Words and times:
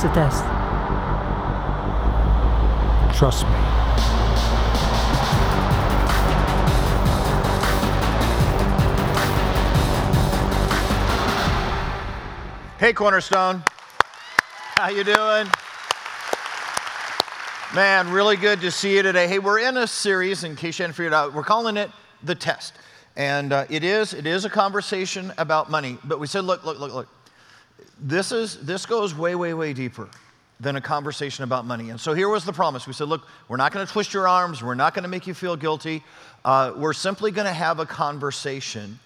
Is 0.00 0.04
this 0.04 0.14
test? 0.14 0.44
Trust 3.18 3.44
me. 3.44 3.50
Hey, 12.78 12.94
Cornerstone. 12.94 13.62
How 14.76 14.88
you 14.88 15.04
doing? 15.04 15.46
Man, 17.74 18.10
really 18.10 18.36
good 18.36 18.62
to 18.62 18.70
see 18.70 18.96
you 18.96 19.02
today. 19.02 19.28
Hey, 19.28 19.38
we're 19.38 19.58
in 19.58 19.76
a 19.76 19.86
series, 19.86 20.44
in 20.44 20.56
case 20.56 20.78
you 20.78 20.84
hadn't 20.84 20.94
figured 20.94 21.12
out, 21.12 21.34
we're 21.34 21.42
calling 21.42 21.76
it 21.76 21.90
The 22.22 22.34
Test. 22.34 22.72
And 23.16 23.52
uh, 23.52 23.66
it 23.68 23.84
is, 23.84 24.14
it 24.14 24.26
is 24.26 24.46
a 24.46 24.50
conversation 24.50 25.30
about 25.36 25.70
money. 25.70 25.98
But 26.04 26.18
we 26.18 26.26
said, 26.26 26.44
look, 26.44 26.64
look, 26.64 26.80
look, 26.80 26.94
look. 26.94 27.19
This, 28.00 28.32
is, 28.32 28.58
this 28.64 28.86
goes 28.86 29.14
way, 29.14 29.34
way, 29.34 29.54
way 29.54 29.72
deeper 29.72 30.08
than 30.58 30.76
a 30.76 30.80
conversation 30.80 31.44
about 31.44 31.64
money. 31.64 31.90
And 31.90 31.98
so 31.98 32.12
here 32.12 32.28
was 32.28 32.44
the 32.44 32.52
promise. 32.52 32.86
We 32.86 32.92
said, 32.92 33.08
look, 33.08 33.26
we're 33.48 33.56
not 33.56 33.72
going 33.72 33.86
to 33.86 33.92
twist 33.92 34.12
your 34.12 34.28
arms. 34.28 34.62
We're 34.62 34.74
not 34.74 34.94
going 34.94 35.04
to 35.04 35.08
make 35.08 35.26
you 35.26 35.34
feel 35.34 35.56
guilty. 35.56 36.02
Uh, 36.44 36.72
we're 36.76 36.92
simply 36.92 37.30
going 37.30 37.46
to 37.46 37.52
have 37.52 37.78
a 37.78 37.86
conversation 37.86 38.98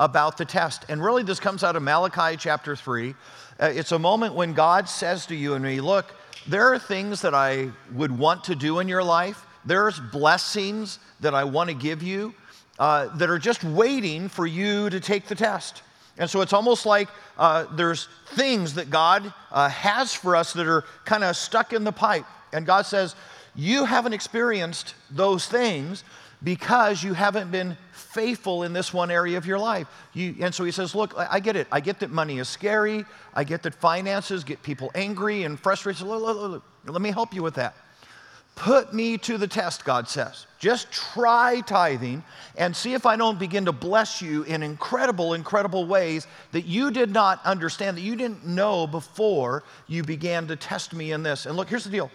about 0.00 0.36
the 0.36 0.44
test. 0.44 0.84
And 0.88 1.02
really, 1.02 1.22
this 1.22 1.40
comes 1.40 1.64
out 1.64 1.76
of 1.76 1.82
Malachi 1.82 2.36
chapter 2.36 2.76
3. 2.76 3.14
Uh, 3.58 3.66
it's 3.66 3.92
a 3.92 3.98
moment 3.98 4.34
when 4.34 4.52
God 4.52 4.88
says 4.88 5.26
to 5.26 5.34
you 5.34 5.54
and 5.54 5.64
me, 5.64 5.80
Look, 5.80 6.14
there 6.46 6.72
are 6.72 6.78
things 6.78 7.22
that 7.22 7.34
I 7.34 7.70
would 7.92 8.16
want 8.16 8.44
to 8.44 8.54
do 8.54 8.78
in 8.78 8.88
your 8.88 9.02
life, 9.02 9.44
there's 9.64 10.00
blessings 10.00 10.98
that 11.20 11.34
I 11.34 11.44
want 11.44 11.68
to 11.68 11.74
give 11.74 12.02
you 12.02 12.32
uh, 12.78 13.08
that 13.16 13.28
are 13.28 13.38
just 13.38 13.64
waiting 13.64 14.28
for 14.28 14.46
you 14.46 14.88
to 14.88 15.00
take 15.00 15.26
the 15.26 15.34
test. 15.34 15.82
And 16.18 16.28
so 16.28 16.40
it's 16.40 16.52
almost 16.52 16.84
like 16.84 17.08
uh, 17.38 17.66
there's 17.72 18.08
things 18.26 18.74
that 18.74 18.90
God 18.90 19.32
uh, 19.52 19.68
has 19.68 20.12
for 20.12 20.36
us 20.36 20.52
that 20.54 20.66
are 20.66 20.84
kind 21.04 21.24
of 21.24 21.36
stuck 21.36 21.72
in 21.72 21.84
the 21.84 21.92
pipe. 21.92 22.26
And 22.52 22.66
God 22.66 22.86
says, 22.86 23.14
You 23.54 23.84
haven't 23.84 24.12
experienced 24.12 24.94
those 25.10 25.46
things 25.46 26.04
because 26.42 27.02
you 27.02 27.14
haven't 27.14 27.50
been 27.50 27.76
faithful 27.92 28.62
in 28.62 28.72
this 28.72 28.92
one 28.92 29.10
area 29.10 29.38
of 29.38 29.46
your 29.46 29.58
life. 29.58 29.86
You, 30.12 30.34
and 30.40 30.54
so 30.54 30.64
he 30.64 30.72
says, 30.72 30.94
Look, 30.94 31.14
I 31.16 31.40
get 31.40 31.56
it. 31.56 31.68
I 31.70 31.80
get 31.80 32.00
that 32.00 32.10
money 32.10 32.38
is 32.38 32.48
scary. 32.48 33.04
I 33.34 33.44
get 33.44 33.62
that 33.62 33.74
finances 33.74 34.44
get 34.44 34.62
people 34.62 34.90
angry 34.94 35.44
and 35.44 35.58
frustrated. 35.58 36.06
Let 36.06 37.02
me 37.02 37.10
help 37.10 37.32
you 37.32 37.42
with 37.42 37.54
that. 37.54 37.76
Put 38.58 38.92
me 38.92 39.16
to 39.18 39.38
the 39.38 39.46
test, 39.46 39.84
God 39.84 40.08
says. 40.08 40.48
Just 40.58 40.90
try 40.90 41.60
tithing 41.60 42.24
and 42.56 42.74
see 42.74 42.92
if 42.92 43.06
I 43.06 43.14
don't 43.14 43.38
begin 43.38 43.66
to 43.66 43.72
bless 43.72 44.20
you 44.20 44.42
in 44.42 44.64
incredible, 44.64 45.34
incredible 45.34 45.86
ways 45.86 46.26
that 46.50 46.66
you 46.66 46.90
did 46.90 47.12
not 47.12 47.40
understand, 47.44 47.96
that 47.96 48.00
you 48.00 48.16
didn't 48.16 48.44
know 48.44 48.88
before 48.88 49.62
you 49.86 50.02
began 50.02 50.48
to 50.48 50.56
test 50.56 50.92
me 50.92 51.12
in 51.12 51.22
this. 51.22 51.46
And 51.46 51.56
look, 51.56 51.68
here's 51.68 51.84
the 51.84 51.90
deal 51.90 52.10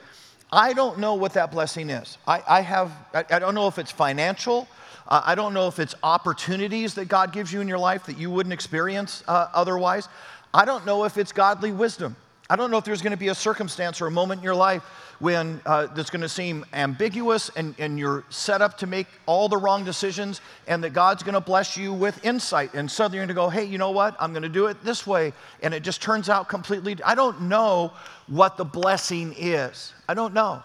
I 0.52 0.74
don't 0.74 1.00
know 1.00 1.14
what 1.14 1.31
that 1.36 1.50
blessing 1.50 1.90
is. 1.90 2.18
I, 2.28 2.44
I 2.46 2.60
have, 2.60 2.92
I, 3.14 3.24
I, 3.30 3.40
don't 3.40 3.56
know 3.56 3.70
if 3.70 3.80
it's 3.80 3.92
financial. 3.92 4.68
Uh, 5.08 5.22
I 5.25 5.36
don't 5.36 5.54
know 5.54 5.70
if 5.70 5.80
it's 5.80 5.96
opportunities 6.04 6.94
that 6.96 7.08
God 7.08 7.31
gives 7.31 7.54
you 7.54 7.62
in 7.62 7.70
your 7.70 7.80
life 7.80 8.06
that 8.08 8.18
you 8.18 8.30
wouldn't 8.30 8.52
experience 8.52 9.24
uh, 9.30 9.48
otherwise. 9.54 10.10
I 10.54 10.66
don't 10.66 10.86
know 10.86 11.06
if 11.06 11.18
it's 11.18 11.31
godly 11.31 11.72
wisdom. 11.72 12.18
I 12.53 12.56
don't 12.56 12.69
know 12.69 12.78
if 12.78 12.86
there's 12.86 13.02
going 13.02 13.14
to 13.14 13.18
be 13.18 13.30
a 13.30 13.36
circumstance 13.36 14.00
or 14.00 14.06
a 14.06 14.12
moment 14.12 14.41
in 14.41 14.44
your 14.44 14.53
life 14.53 14.84
when 15.18 15.59
uh, 15.66 15.88
that's 15.88 16.12
going 16.12 16.22
to 16.22 16.30
seem 16.30 16.64
ambiguous 16.72 17.50
and, 17.56 17.74
and 17.80 17.97
you're 17.97 18.25
set 18.30 18.62
up 18.62 18.78
to 18.78 18.86
make 18.86 19.08
all 19.25 19.50
the 19.50 19.58
wrong 19.58 19.84
decisions, 19.84 20.40
and 20.68 20.84
that 20.84 20.92
God's 20.94 21.24
going 21.24 21.34
to 21.34 21.42
bless 21.42 21.75
you 21.78 21.92
with 21.92 22.24
insight. 22.24 22.75
And 22.75 22.92
suddenly 22.92 23.18
you're 23.18 23.25
going 23.25 23.36
to 23.36 23.42
go, 23.42 23.50
hey, 23.50 23.63
you 23.63 23.80
know 23.80 23.90
what? 23.90 24.16
I'm 24.19 24.34
going 24.34 24.44
to 24.44 24.50
do 24.50 24.68
it 24.68 24.84
this 24.84 25.08
way. 25.08 25.34
And 25.63 25.74
it 25.74 25.81
just 25.81 26.00
turns 26.00 26.30
out 26.30 26.47
completely. 26.47 26.96
I 27.03 27.16
don't 27.16 27.42
know 27.42 27.92
what 28.28 28.56
the 28.56 28.66
blessing 28.66 29.34
is. 29.36 29.92
I 30.08 30.13
don't 30.13 30.36
know. 30.36 30.62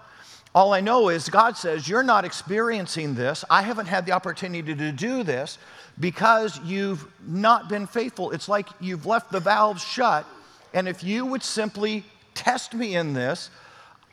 All 0.55 0.75
I 0.75 0.83
know 0.83 1.09
is 1.09 1.31
God 1.31 1.57
says, 1.57 1.89
You're 1.89 2.03
not 2.03 2.27
experiencing 2.27 3.15
this. 3.15 3.47
I 3.49 3.63
haven't 3.63 3.87
had 3.87 4.05
the 4.05 4.13
opportunity 4.13 4.75
to 4.75 4.93
do 4.93 5.23
this 5.23 5.57
because 5.99 6.61
you've 6.65 7.07
not 7.27 7.71
been 7.71 7.87
faithful. 7.87 8.33
It's 8.33 8.49
like 8.49 8.69
you've 8.79 9.07
left 9.07 9.33
the 9.33 9.41
valves 9.41 9.83
shut. 9.83 10.27
And 10.75 10.89
if 10.89 11.03
you 11.03 11.25
would 11.27 11.43
simply 11.43 12.05
test 12.35 12.75
me 12.75 12.97
in 12.97 13.15
this, 13.15 13.51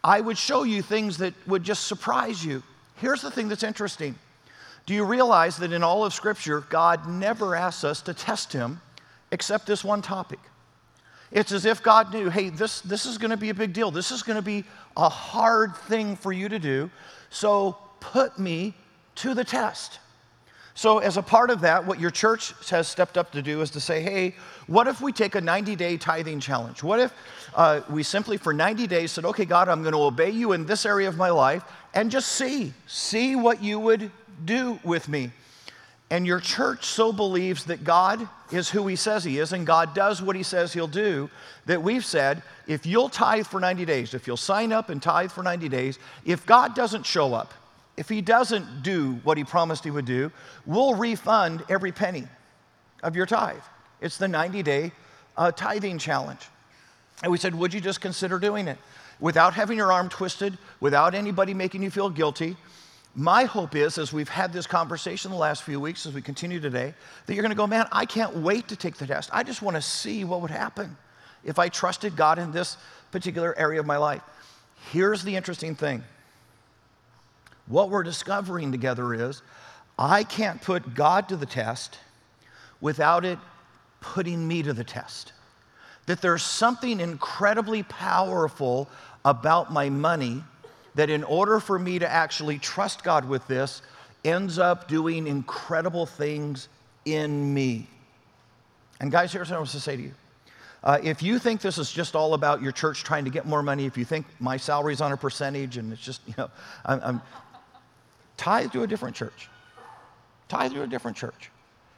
I 0.04 0.22
would 0.22 0.38
show 0.38 0.64
you 0.64 0.82
things 0.82 1.18
that 1.18 1.34
would 1.48 1.64
just 1.64 1.88
surprise 1.88 2.44
you. 2.46 2.64
Here's 2.98 3.22
the 3.22 3.32
thing 3.32 3.48
that's 3.48 3.64
interesting. 3.64 4.16
Do 4.86 4.94
you 4.94 5.04
realize 5.04 5.58
that 5.58 5.74
in 5.74 5.84
all 5.84 6.06
of 6.06 6.14
Scripture, 6.14 6.62
God 6.70 7.08
never 7.08 7.56
asks 7.56 7.84
us 7.84 8.02
to 8.04 8.14
test 8.14 8.54
Him 8.54 8.80
except 9.32 9.66
this 9.66 9.84
one 9.84 10.02
topic? 10.02 10.40
It's 11.32 11.52
as 11.52 11.66
if 11.66 11.82
God 11.82 12.14
knew, 12.14 12.30
hey, 12.30 12.50
this, 12.50 12.82
this 12.82 13.06
is 13.06 13.18
going 13.18 13.32
to 13.32 13.38
be 13.38 13.50
a 13.50 13.54
big 13.54 13.74
deal. 13.74 13.92
This 13.92 14.12
is 14.12 14.22
going 14.22 14.38
to 14.38 14.42
be 14.42 14.64
a 14.96 15.10
hard 15.10 15.76
thing 15.76 16.16
for 16.16 16.32
you 16.32 16.48
to 16.50 16.60
do. 16.60 16.90
So 17.30 17.78
put 18.00 18.38
me 18.38 18.76
to 19.16 19.34
the 19.34 19.44
test. 19.44 20.00
So, 20.78 21.00
as 21.00 21.16
a 21.16 21.22
part 21.22 21.52
of 21.52 21.62
that, 21.62 21.86
what 21.86 22.02
your 22.02 22.12
church 22.12 22.53
has 22.69 22.90
stepped 22.90 23.18
up 23.18 23.31
to 23.31 23.41
do 23.41 23.62
is 23.62 23.72
to 23.72 23.80
say, 23.80 24.02
hey, 24.02 24.36
what 24.68 24.88
if 24.88 25.00
we 25.00 25.13
take 25.13 25.36
a 25.36 25.41
90 25.41 25.74
day 25.78 25.96
tithing 25.96 26.41
challenge? 26.41 26.84
What 26.84 27.00
if 27.00 27.13
uh, 27.56 27.80
we 27.90 28.03
simply, 28.03 28.36
for 28.36 28.53
90 28.53 28.85
days, 28.85 29.14
said, 29.14 29.24
okay, 29.24 29.46
God, 29.46 29.69
I'm 29.69 29.84
going 29.84 29.94
to 29.94 30.02
obey 30.02 30.31
you 30.31 30.52
in 30.52 30.66
this 30.66 30.85
area 30.85 31.08
of 31.08 31.16
my 31.16 31.30
life 31.30 31.64
and 31.94 32.12
just 32.12 32.34
see, 32.34 32.74
see 32.88 33.38
what 33.38 33.64
you 33.64 33.80
would 33.80 34.12
do 34.44 34.78
with 34.84 35.08
me. 35.08 35.31
And 36.09 36.28
your 36.28 36.41
church 36.41 36.84
so 36.84 37.14
believes 37.14 37.64
that 37.66 37.85
God 37.85 38.28
is 38.52 38.69
who 38.69 38.85
he 38.85 38.97
says 38.97 39.24
he 39.24 39.40
is 39.40 39.53
and 39.53 39.66
God 39.66 39.96
does 39.96 40.22
what 40.22 40.35
he 40.35 40.44
says 40.44 40.74
he'll 40.74 40.88
do 40.88 41.30
that 41.68 41.81
we've 41.81 42.06
said, 42.06 42.44
if 42.68 42.85
you'll 42.85 43.09
tithe 43.09 43.47
for 43.47 43.62
90 43.62 43.85
days, 43.85 44.14
if 44.14 44.28
you'll 44.28 44.35
sign 44.35 44.74
up 44.74 44.90
and 44.90 45.02
tithe 45.02 45.31
for 45.31 45.41
90 45.41 45.69
days, 45.69 46.00
if 46.25 46.46
God 46.46 46.75
doesn't 46.75 47.06
show 47.06 47.34
up, 47.34 47.53
if 47.98 48.10
he 48.10 48.22
doesn't 48.22 48.84
do 48.84 49.20
what 49.24 49.38
he 49.38 49.44
promised 49.44 49.84
he 49.84 49.92
would 49.92 50.06
do, 50.06 50.32
we'll 50.66 50.96
refund 50.96 51.64
every 51.70 51.92
penny 51.92 52.28
of 53.04 53.16
your 53.16 53.26
tithe. 53.26 53.62
It's 54.02 54.18
the 54.18 54.28
90 54.28 54.64
day 54.64 54.92
uh, 55.38 55.52
tithing 55.52 55.98
challenge. 55.98 56.48
And 57.24 57.32
we 57.32 57.38
said, 57.38 57.56
Would 57.56 57.74
you 57.74 57.82
just 57.82 58.02
consider 58.02 58.40
doing 58.40 58.68
it? 58.68 58.78
Without 59.20 59.54
having 59.54 59.78
your 59.78 59.94
arm 59.94 60.10
twisted, 60.10 60.58
without 60.82 61.16
anybody 61.16 61.54
making 61.54 61.82
you 61.82 61.90
feel 61.90 62.10
guilty. 62.10 62.58
My 63.18 63.46
hope 63.46 63.76
is, 63.76 63.98
as 63.98 64.12
we've 64.12 64.28
had 64.28 64.52
this 64.52 64.68
conversation 64.68 65.32
the 65.32 65.38
last 65.38 65.64
few 65.64 65.80
weeks, 65.80 66.06
as 66.06 66.14
we 66.14 66.22
continue 66.22 66.60
today, 66.60 66.94
that 67.26 67.34
you're 67.34 67.44
going 67.44 67.52
to 67.52 67.56
go, 67.56 67.68
Man, 67.68 67.88
I 67.92 68.06
can't 68.06 68.36
wait 68.38 68.68
to 68.68 68.76
take 68.76 68.98
the 68.98 69.08
test. 69.08 69.30
I 69.32 69.44
just 69.44 69.62
want 69.62 69.76
to 69.76 69.82
see 69.82 70.26
what 70.26 70.42
would 70.42 70.52
happen 70.52 70.98
if 71.46 71.60
I 71.60 71.70
trusted 71.70 72.18
God 72.18 72.40
in 72.40 72.52
this 72.52 72.76
particular 73.12 73.58
area 73.58 73.80
of 73.80 73.86
my 73.86 73.98
life. 73.98 74.22
Here's 74.92 75.24
the 75.24 75.36
interesting 75.36 75.76
thing 75.76 76.04
what 77.68 77.90
we're 77.90 78.03
discovering 78.03 78.72
together 78.72 79.14
is 79.14 79.42
I 79.98 80.23
can't 80.23 80.62
put 80.62 80.94
God 80.94 81.29
to 81.29 81.35
the 81.35 81.46
test 81.46 82.00
without 82.82 83.26
it 83.26 83.40
putting 84.02 84.47
me 84.47 84.62
to 84.64 84.73
the 84.73 84.84
test. 84.84 85.34
That 86.06 86.22
there's 86.22 86.44
something 86.44 87.00
incredibly 87.00 87.84
powerful 87.84 88.88
about 89.23 89.73
my 89.73 89.90
money 89.90 90.44
that, 90.94 91.09
in 91.09 91.23
order 91.23 91.59
for 91.59 91.79
me 91.79 92.00
to 92.00 92.08
actually 92.08 92.59
trust 92.59 93.03
God 93.03 93.28
with 93.28 93.47
this, 93.47 93.82
ends 94.23 94.59
up 94.59 94.88
doing 94.88 95.28
incredible 95.28 96.06
things 96.06 96.67
in 97.06 97.53
me. 97.53 97.88
And, 99.00 99.12
guys, 99.12 99.34
here's 99.34 99.50
what 99.50 99.56
I 99.56 99.59
want 99.59 99.72
to 99.72 99.79
say 99.79 99.96
to 99.96 100.02
you. 100.03 100.14
Uh, 100.84 101.00
if 101.02 101.23
you 101.23 101.40
think 101.40 101.62
this 101.62 101.79
is 101.79 101.91
just 101.91 102.16
all 102.16 102.35
about 102.35 102.62
your 102.62 102.72
church 102.72 103.03
trying 103.03 103.26
to 103.26 103.32
get 103.32 103.47
more 103.47 103.64
money, 103.64 103.85
if 103.85 103.97
you 103.97 104.06
think 104.06 104.28
my 104.40 104.56
salary's 104.56 105.02
on 105.02 105.12
a 105.12 105.17
percentage 105.17 105.78
and 105.78 105.91
it's 105.91 106.02
just, 106.02 106.22
you 106.28 106.35
know, 106.38 106.50
I'm, 106.85 107.02
I'm 107.03 107.22
Tithe 108.37 108.72
to 108.72 108.84
a 108.84 108.87
different 108.87 109.16
church. 109.16 109.49
Tithe 110.47 110.73
to 110.73 110.84
a 110.84 110.87
different 110.87 111.17
church. 111.17 111.52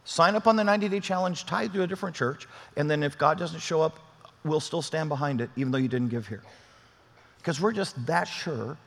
Sign 0.06 0.36
up 0.36 0.48
on 0.48 0.56
the 0.56 0.64
90 0.64 0.90
day 0.90 1.00
challenge, 1.00 1.46
tithe 1.46 1.74
to 1.74 1.84
a 1.84 1.88
different 1.88 2.16
church, 2.16 2.48
and 2.78 2.90
then 2.90 3.04
if 3.04 3.18
God 3.18 3.38
doesn't 3.38 3.60
show 3.60 3.82
up, 3.82 4.00
we'll 4.46 4.62
still 4.62 4.82
stand 4.82 5.10
behind 5.10 5.42
it, 5.42 5.50
even 5.58 5.72
though 5.72 5.78
you 5.78 5.90
didn't 5.90 6.10
give 6.10 6.28
here. 6.28 6.44
Because 7.40 7.60
we're 7.60 7.74
just 7.74 8.06
that 8.06 8.26
sure 8.26 8.78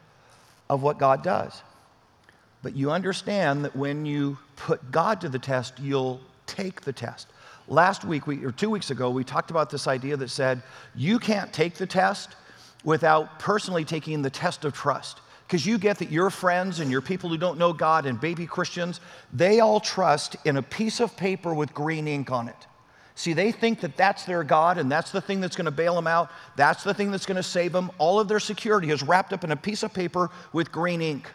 of 0.71 0.83
what 0.83 0.99
God 0.99 1.23
does. 1.23 1.63
But 2.63 2.75
you 2.75 2.91
understand 2.91 3.65
that 3.65 3.77
when 3.77 4.07
you 4.07 4.39
put 4.57 4.91
God 4.91 5.21
to 5.23 5.29
the 5.29 5.39
test, 5.39 5.79
you'll 5.79 6.21
take 6.47 6.83
the 6.83 6.93
test. 6.93 7.29
Last 7.69 8.05
week, 8.05 8.27
we, 8.27 8.45
or 8.45 8.51
two 8.51 8.71
weeks 8.71 8.91
ago, 8.91 9.11
we 9.11 9.23
talked 9.23 9.51
about 9.51 9.71
this 9.71 9.87
idea 9.87 10.17
that 10.17 10.29
said 10.29 10.63
you 10.95 11.19
can't 11.19 11.53
take 11.53 11.75
the 11.75 11.87
test 11.87 12.35
without 12.83 13.39
personally 13.39 13.85
taking 13.85 14.23
the 14.23 14.31
test 14.31 14.65
of 14.65 14.73
trust 14.73 15.21
because 15.51 15.67
you 15.67 15.79
get 15.79 15.99
that 15.99 16.13
your 16.13 16.31
friends 16.31 16.79
and 16.79 16.93
your 16.93 17.01
people 17.01 17.29
who 17.29 17.37
don't 17.37 17.59
know 17.59 17.73
God 17.73 18.07
and 18.07 18.21
baby 18.21 18.47
Christians, 18.47 19.01
they 19.33 19.59
all 19.59 19.81
trust 19.81 20.37
in 20.45 20.59
a 20.59 20.63
piece 20.63 21.01
of 21.01 21.17
paper 21.17 21.53
with 21.53 21.75
green 21.75 22.07
ink 22.07 22.31
on 22.31 22.47
it. 22.47 22.69
See, 23.17 23.33
they 23.33 23.51
think 23.51 23.81
that 23.81 23.97
that's 23.97 24.23
their 24.27 24.45
God 24.45 24.79
and 24.79 24.89
that's 24.89 25.11
the 25.11 25.21
thing 25.21 25.41
that's 25.41 25.57
going 25.57 25.65
to 25.65 25.73
bail 25.73 25.97
them 25.97 26.07
out. 26.07 26.31
That's 26.55 26.85
the 26.85 26.95
thing 26.95 27.11
that's 27.11 27.27
going 27.27 27.35
to 27.35 27.43
save 27.43 27.73
them. 27.73 27.91
All 27.99 28.21
of 28.21 28.29
their 28.29 28.39
security 28.39 28.91
is 28.91 29.03
wrapped 29.03 29.33
up 29.33 29.43
in 29.43 29.51
a 29.51 29.57
piece 29.57 29.83
of 29.83 29.93
paper 29.93 30.31
with 30.53 30.71
green 30.71 31.03
ink. 31.03 31.29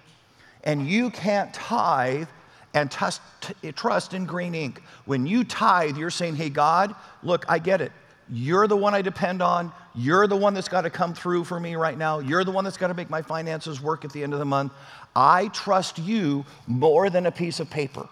And 0.63 0.87
you 0.87 1.09
can't 1.09 1.53
tithe 1.53 2.29
and 2.73 2.89
trust 2.89 4.13
in 4.13 4.25
green 4.25 4.55
ink. 4.55 4.81
When 5.03 5.27
you 5.27 5.43
tithe, 5.43 5.97
you're 5.97 6.09
saying, 6.09 6.37
hey, 6.37 6.49
God, 6.49 6.95
look, 7.21 7.43
I 7.49 7.59
get 7.59 7.81
it. 7.81 7.91
You're 8.31 8.67
the 8.67 8.77
one 8.77 8.95
I 8.95 9.01
depend 9.01 9.41
on. 9.41 9.71
You're 9.93 10.27
the 10.27 10.35
one 10.35 10.53
that's 10.53 10.67
got 10.67 10.81
to 10.81 10.89
come 10.89 11.13
through 11.13 11.43
for 11.43 11.59
me 11.59 11.75
right 11.75 11.97
now. 11.97 12.19
You're 12.19 12.43
the 12.43 12.51
one 12.51 12.63
that's 12.63 12.77
got 12.77 12.87
to 12.87 12.93
make 12.93 13.09
my 13.09 13.21
finances 13.21 13.81
work 13.81 14.03
at 14.03 14.11
the 14.11 14.23
end 14.23 14.33
of 14.33 14.39
the 14.39 14.45
month. 14.45 14.73
I 15.15 15.47
trust 15.49 15.99
you 15.99 16.45
more 16.67 17.09
than 17.09 17.25
a 17.27 17.31
piece 17.31 17.59
of 17.59 17.69
paper. 17.69 18.07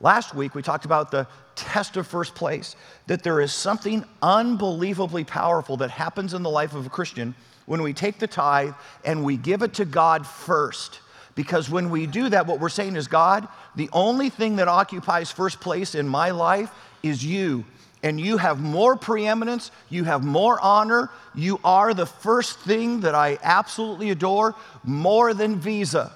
Last 0.00 0.34
week, 0.34 0.54
we 0.54 0.62
talked 0.62 0.84
about 0.84 1.10
the 1.10 1.26
test 1.56 1.96
of 1.96 2.06
first 2.06 2.34
place, 2.34 2.76
that 3.08 3.22
there 3.22 3.40
is 3.40 3.52
something 3.52 4.04
unbelievably 4.22 5.24
powerful 5.24 5.76
that 5.78 5.90
happens 5.90 6.34
in 6.34 6.42
the 6.42 6.50
life 6.50 6.74
of 6.74 6.86
a 6.86 6.90
Christian 6.90 7.34
when 7.66 7.82
we 7.82 7.92
take 7.92 8.18
the 8.18 8.26
tithe 8.26 8.74
and 9.04 9.24
we 9.24 9.36
give 9.36 9.62
it 9.62 9.74
to 9.74 9.84
God 9.84 10.26
first. 10.26 11.00
Because 11.34 11.68
when 11.68 11.90
we 11.90 12.06
do 12.06 12.28
that, 12.30 12.46
what 12.46 12.60
we're 12.60 12.68
saying 12.68 12.96
is, 12.96 13.08
God, 13.08 13.46
the 13.76 13.90
only 13.92 14.30
thing 14.30 14.56
that 14.56 14.68
occupies 14.68 15.30
first 15.30 15.60
place 15.60 15.94
in 15.94 16.08
my 16.08 16.30
life 16.30 16.70
is 17.02 17.24
you. 17.24 17.64
And 18.02 18.20
you 18.20 18.36
have 18.36 18.60
more 18.60 18.96
preeminence, 18.96 19.70
you 19.88 20.04
have 20.04 20.24
more 20.24 20.60
honor, 20.60 21.10
you 21.34 21.60
are 21.64 21.94
the 21.94 22.06
first 22.06 22.58
thing 22.60 23.00
that 23.00 23.14
I 23.14 23.38
absolutely 23.42 24.10
adore 24.10 24.54
more 24.84 25.34
than 25.34 25.58
Visa. 25.58 26.12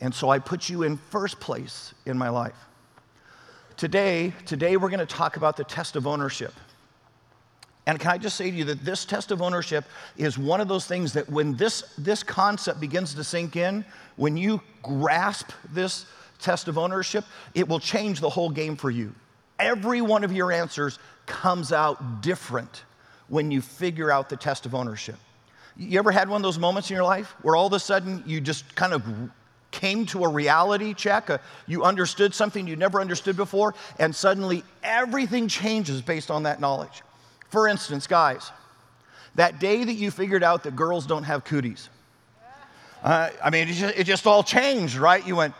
And 0.00 0.14
so 0.14 0.30
I 0.30 0.38
put 0.38 0.68
you 0.68 0.82
in 0.82 0.96
first 0.96 1.38
place 1.38 1.94
in 2.06 2.18
my 2.18 2.28
life. 2.28 2.56
Today, 3.76 4.32
today 4.46 4.76
we're 4.76 4.90
going 4.90 4.98
to 4.98 5.06
talk 5.06 5.36
about 5.36 5.56
the 5.56 5.64
test 5.64 5.94
of 5.94 6.06
ownership. 6.06 6.52
And 7.86 7.98
can 7.98 8.10
I 8.10 8.18
just 8.18 8.36
say 8.36 8.50
to 8.50 8.56
you 8.56 8.64
that 8.64 8.84
this 8.84 9.04
test 9.04 9.30
of 9.30 9.40
ownership 9.40 9.84
is 10.16 10.36
one 10.36 10.60
of 10.60 10.68
those 10.68 10.86
things 10.86 11.12
that 11.14 11.28
when 11.30 11.56
this, 11.56 11.94
this 11.96 12.22
concept 12.22 12.80
begins 12.80 13.14
to 13.14 13.24
sink 13.24 13.56
in, 13.56 13.84
when 14.16 14.36
you 14.36 14.60
grasp 14.82 15.52
this 15.72 16.04
test 16.38 16.68
of 16.68 16.76
ownership, 16.76 17.24
it 17.54 17.66
will 17.66 17.80
change 17.80 18.20
the 18.20 18.28
whole 18.28 18.50
game 18.50 18.76
for 18.76 18.90
you. 18.90 19.14
Every 19.58 20.00
one 20.00 20.24
of 20.24 20.32
your 20.32 20.52
answers 20.52 20.98
comes 21.26 21.72
out 21.72 22.22
different 22.22 22.84
when 23.28 23.50
you 23.50 23.60
figure 23.60 24.10
out 24.10 24.28
the 24.28 24.36
test 24.36 24.66
of 24.66 24.74
ownership. 24.74 25.16
You 25.76 25.98
ever 25.98 26.10
had 26.10 26.28
one 26.28 26.40
of 26.40 26.42
those 26.42 26.58
moments 26.58 26.90
in 26.90 26.96
your 26.96 27.04
life 27.04 27.34
where 27.42 27.54
all 27.54 27.66
of 27.66 27.72
a 27.72 27.78
sudden 27.78 28.22
you 28.26 28.40
just 28.40 28.74
kind 28.74 28.92
of 28.92 29.02
came 29.70 30.06
to 30.06 30.24
a 30.24 30.28
reality 30.28 30.94
check, 30.94 31.30
a, 31.30 31.40
you 31.66 31.84
understood 31.84 32.34
something 32.34 32.66
you 32.66 32.74
never 32.74 33.00
understood 33.00 33.36
before, 33.36 33.74
and 33.98 34.14
suddenly 34.14 34.64
everything 34.82 35.46
changes 35.46 36.00
based 36.00 36.30
on 36.30 36.44
that 36.44 36.60
knowledge? 36.60 37.02
For 37.50 37.68
instance, 37.68 38.06
guys, 38.06 38.50
that 39.34 39.60
day 39.60 39.84
that 39.84 39.92
you 39.92 40.10
figured 40.10 40.42
out 40.42 40.64
that 40.64 40.74
girls 40.74 41.06
don't 41.06 41.24
have 41.24 41.44
cooties, 41.44 41.88
uh, 43.02 43.30
I 43.42 43.50
mean, 43.50 43.68
it 43.68 43.72
just, 43.72 43.98
it 43.98 44.04
just 44.04 44.26
all 44.26 44.42
changed, 44.42 44.96
right? 44.96 45.24
You 45.24 45.36
went, 45.36 45.54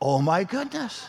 oh 0.00 0.20
my 0.20 0.44
goodness. 0.44 1.06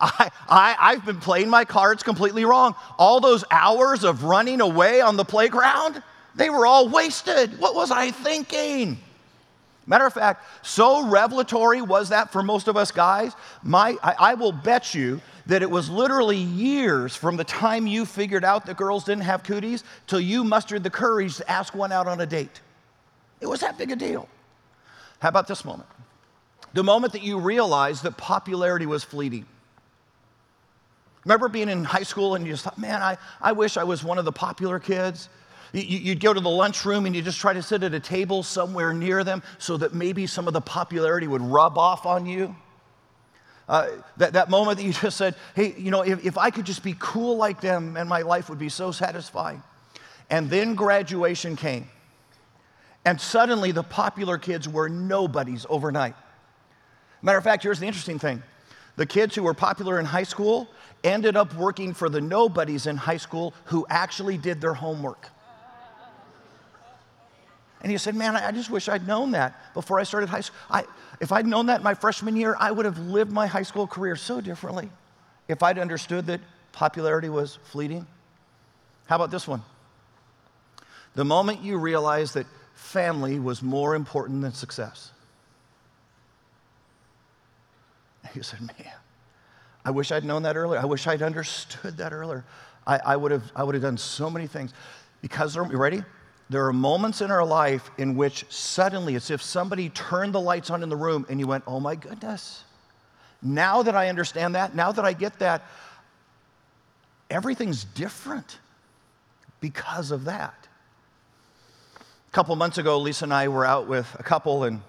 I, 0.00 0.30
I, 0.48 0.76
I've 0.78 1.04
been 1.04 1.20
playing 1.20 1.50
my 1.50 1.64
cards 1.64 2.02
completely 2.02 2.44
wrong. 2.44 2.74
All 2.98 3.20
those 3.20 3.44
hours 3.50 4.04
of 4.04 4.24
running 4.24 4.60
away 4.60 5.00
on 5.00 5.16
the 5.16 5.24
playground, 5.24 6.02
they 6.34 6.50
were 6.50 6.66
all 6.66 6.88
wasted. 6.88 7.58
What 7.58 7.74
was 7.74 7.90
I 7.90 8.10
thinking? 8.10 8.98
Matter 9.86 10.06
of 10.06 10.12
fact, 10.12 10.44
so 10.62 11.06
revelatory 11.08 11.82
was 11.82 12.10
that 12.10 12.30
for 12.30 12.42
most 12.42 12.68
of 12.68 12.76
us 12.76 12.92
guys, 12.92 13.32
my, 13.62 13.96
I, 14.02 14.14
I 14.18 14.34
will 14.34 14.52
bet 14.52 14.94
you 14.94 15.20
that 15.46 15.62
it 15.62 15.70
was 15.70 15.90
literally 15.90 16.36
years 16.36 17.16
from 17.16 17.36
the 17.36 17.44
time 17.44 17.86
you 17.86 18.06
figured 18.06 18.44
out 18.44 18.66
that 18.66 18.76
girls 18.76 19.04
didn't 19.04 19.24
have 19.24 19.42
cooties 19.42 19.82
till 20.06 20.20
you 20.20 20.44
mustered 20.44 20.84
the 20.84 20.90
courage 20.90 21.36
to 21.38 21.50
ask 21.50 21.74
one 21.74 21.90
out 21.90 22.06
on 22.06 22.20
a 22.20 22.26
date. 22.26 22.60
It 23.40 23.46
was 23.46 23.60
that 23.60 23.76
big 23.76 23.90
a 23.90 23.96
deal. 23.96 24.28
How 25.18 25.28
about 25.28 25.48
this 25.48 25.64
moment? 25.64 25.88
The 26.72 26.84
moment 26.84 27.12
that 27.14 27.22
you 27.22 27.38
realized 27.38 28.04
that 28.04 28.16
popularity 28.16 28.86
was 28.86 29.02
fleeting. 29.02 29.44
Remember 31.24 31.48
being 31.48 31.68
in 31.68 31.84
high 31.84 32.02
school 32.02 32.34
and 32.34 32.46
you 32.46 32.52
just 32.52 32.64
thought, 32.64 32.78
man, 32.78 33.02
I, 33.02 33.18
I 33.40 33.52
wish 33.52 33.76
I 33.76 33.84
was 33.84 34.02
one 34.02 34.18
of 34.18 34.24
the 34.24 34.32
popular 34.32 34.78
kids? 34.78 35.28
You'd 35.72 36.20
go 36.20 36.34
to 36.34 36.40
the 36.40 36.50
lunchroom 36.50 37.06
and 37.06 37.14
you 37.14 37.22
just 37.22 37.38
try 37.38 37.52
to 37.52 37.62
sit 37.62 37.82
at 37.82 37.94
a 37.94 38.00
table 38.00 38.42
somewhere 38.42 38.92
near 38.92 39.22
them 39.22 39.42
so 39.58 39.76
that 39.76 39.94
maybe 39.94 40.26
some 40.26 40.48
of 40.48 40.54
the 40.54 40.60
popularity 40.60 41.28
would 41.28 41.42
rub 41.42 41.78
off 41.78 42.06
on 42.06 42.26
you. 42.26 42.56
Uh, 43.68 43.88
that, 44.16 44.32
that 44.32 44.50
moment 44.50 44.78
that 44.78 44.84
you 44.84 44.92
just 45.00 45.16
said, 45.16 45.36
hey, 45.54 45.74
you 45.78 45.92
know, 45.92 46.02
if, 46.02 46.24
if 46.24 46.36
I 46.38 46.50
could 46.50 46.64
just 46.64 46.82
be 46.82 46.96
cool 46.98 47.36
like 47.36 47.60
them 47.60 47.96
and 47.96 48.08
my 48.08 48.22
life 48.22 48.48
would 48.48 48.58
be 48.58 48.68
so 48.68 48.90
satisfying. 48.90 49.62
And 50.28 50.50
then 50.50 50.74
graduation 50.74 51.54
came. 51.54 51.88
And 53.04 53.20
suddenly 53.20 53.72
the 53.72 53.82
popular 53.82 54.38
kids 54.38 54.68
were 54.68 54.88
nobodies 54.88 55.66
overnight. 55.68 56.14
Matter 57.22 57.38
of 57.38 57.44
fact, 57.44 57.62
here's 57.62 57.78
the 57.78 57.86
interesting 57.86 58.18
thing 58.18 58.42
the 59.00 59.06
kids 59.06 59.34
who 59.34 59.42
were 59.42 59.54
popular 59.54 59.98
in 59.98 60.04
high 60.04 60.24
school 60.24 60.68
ended 61.02 61.34
up 61.34 61.54
working 61.54 61.94
for 61.94 62.10
the 62.10 62.20
nobodies 62.20 62.86
in 62.86 62.98
high 62.98 63.16
school 63.16 63.54
who 63.64 63.86
actually 63.88 64.36
did 64.36 64.60
their 64.60 64.74
homework. 64.74 65.28
And 67.80 67.90
he 67.90 67.96
said, 67.96 68.14
Man, 68.14 68.36
I 68.36 68.52
just 68.52 68.68
wish 68.68 68.90
I'd 68.90 69.06
known 69.06 69.30
that 69.30 69.72
before 69.72 69.98
I 69.98 70.02
started 70.02 70.28
high 70.28 70.42
school. 70.42 70.58
I, 70.68 70.84
if 71.18 71.32
I'd 71.32 71.46
known 71.46 71.64
that 71.66 71.82
my 71.82 71.94
freshman 71.94 72.36
year, 72.36 72.54
I 72.60 72.70
would 72.70 72.84
have 72.84 72.98
lived 72.98 73.32
my 73.32 73.46
high 73.46 73.62
school 73.62 73.86
career 73.86 74.16
so 74.16 74.38
differently 74.38 74.90
if 75.48 75.62
I'd 75.62 75.78
understood 75.78 76.26
that 76.26 76.42
popularity 76.72 77.30
was 77.30 77.58
fleeting. 77.64 78.06
How 79.06 79.16
about 79.16 79.30
this 79.30 79.48
one? 79.48 79.62
The 81.14 81.24
moment 81.24 81.62
you 81.62 81.78
realize 81.78 82.34
that 82.34 82.44
family 82.74 83.38
was 83.38 83.62
more 83.62 83.94
important 83.94 84.42
than 84.42 84.52
success. 84.52 85.12
He 88.34 88.42
said, 88.42 88.60
Man, 88.60 88.92
I 89.84 89.90
wish 89.90 90.12
I'd 90.12 90.24
known 90.24 90.42
that 90.44 90.56
earlier. 90.56 90.80
I 90.80 90.84
wish 90.84 91.06
I'd 91.06 91.22
understood 91.22 91.96
that 91.96 92.12
earlier. 92.12 92.44
I, 92.86 93.00
I, 93.04 93.16
would, 93.16 93.32
have, 93.32 93.50
I 93.54 93.64
would 93.64 93.74
have 93.74 93.82
done 93.82 93.98
so 93.98 94.30
many 94.30 94.46
things. 94.46 94.72
Because, 95.22 95.56
you 95.56 95.62
ready? 95.62 96.02
There 96.48 96.66
are 96.66 96.72
moments 96.72 97.20
in 97.20 97.30
our 97.30 97.44
life 97.44 97.90
in 97.98 98.16
which 98.16 98.44
suddenly 98.48 99.14
it's 99.14 99.30
if 99.30 99.42
somebody 99.42 99.88
turned 99.90 100.34
the 100.34 100.40
lights 100.40 100.70
on 100.70 100.82
in 100.82 100.88
the 100.88 100.96
room 100.96 101.24
and 101.28 101.38
you 101.38 101.46
went, 101.46 101.64
oh 101.66 101.78
my 101.78 101.94
goodness. 101.94 102.64
Now 103.42 103.82
that 103.82 103.94
I 103.94 104.08
understand 104.08 104.54
that, 104.54 104.74
now 104.74 104.92
that 104.92 105.04
I 105.04 105.12
get 105.12 105.38
that, 105.38 105.62
everything's 107.30 107.84
different 107.84 108.58
because 109.60 110.10
of 110.10 110.24
that. 110.24 110.66
A 111.98 112.32
couple 112.32 112.54
months 112.56 112.78
ago, 112.78 112.98
Lisa 112.98 113.24
and 113.24 113.34
I 113.34 113.48
were 113.48 113.64
out 113.64 113.86
with 113.86 114.14
a 114.18 114.22
couple 114.22 114.64
and 114.64 114.80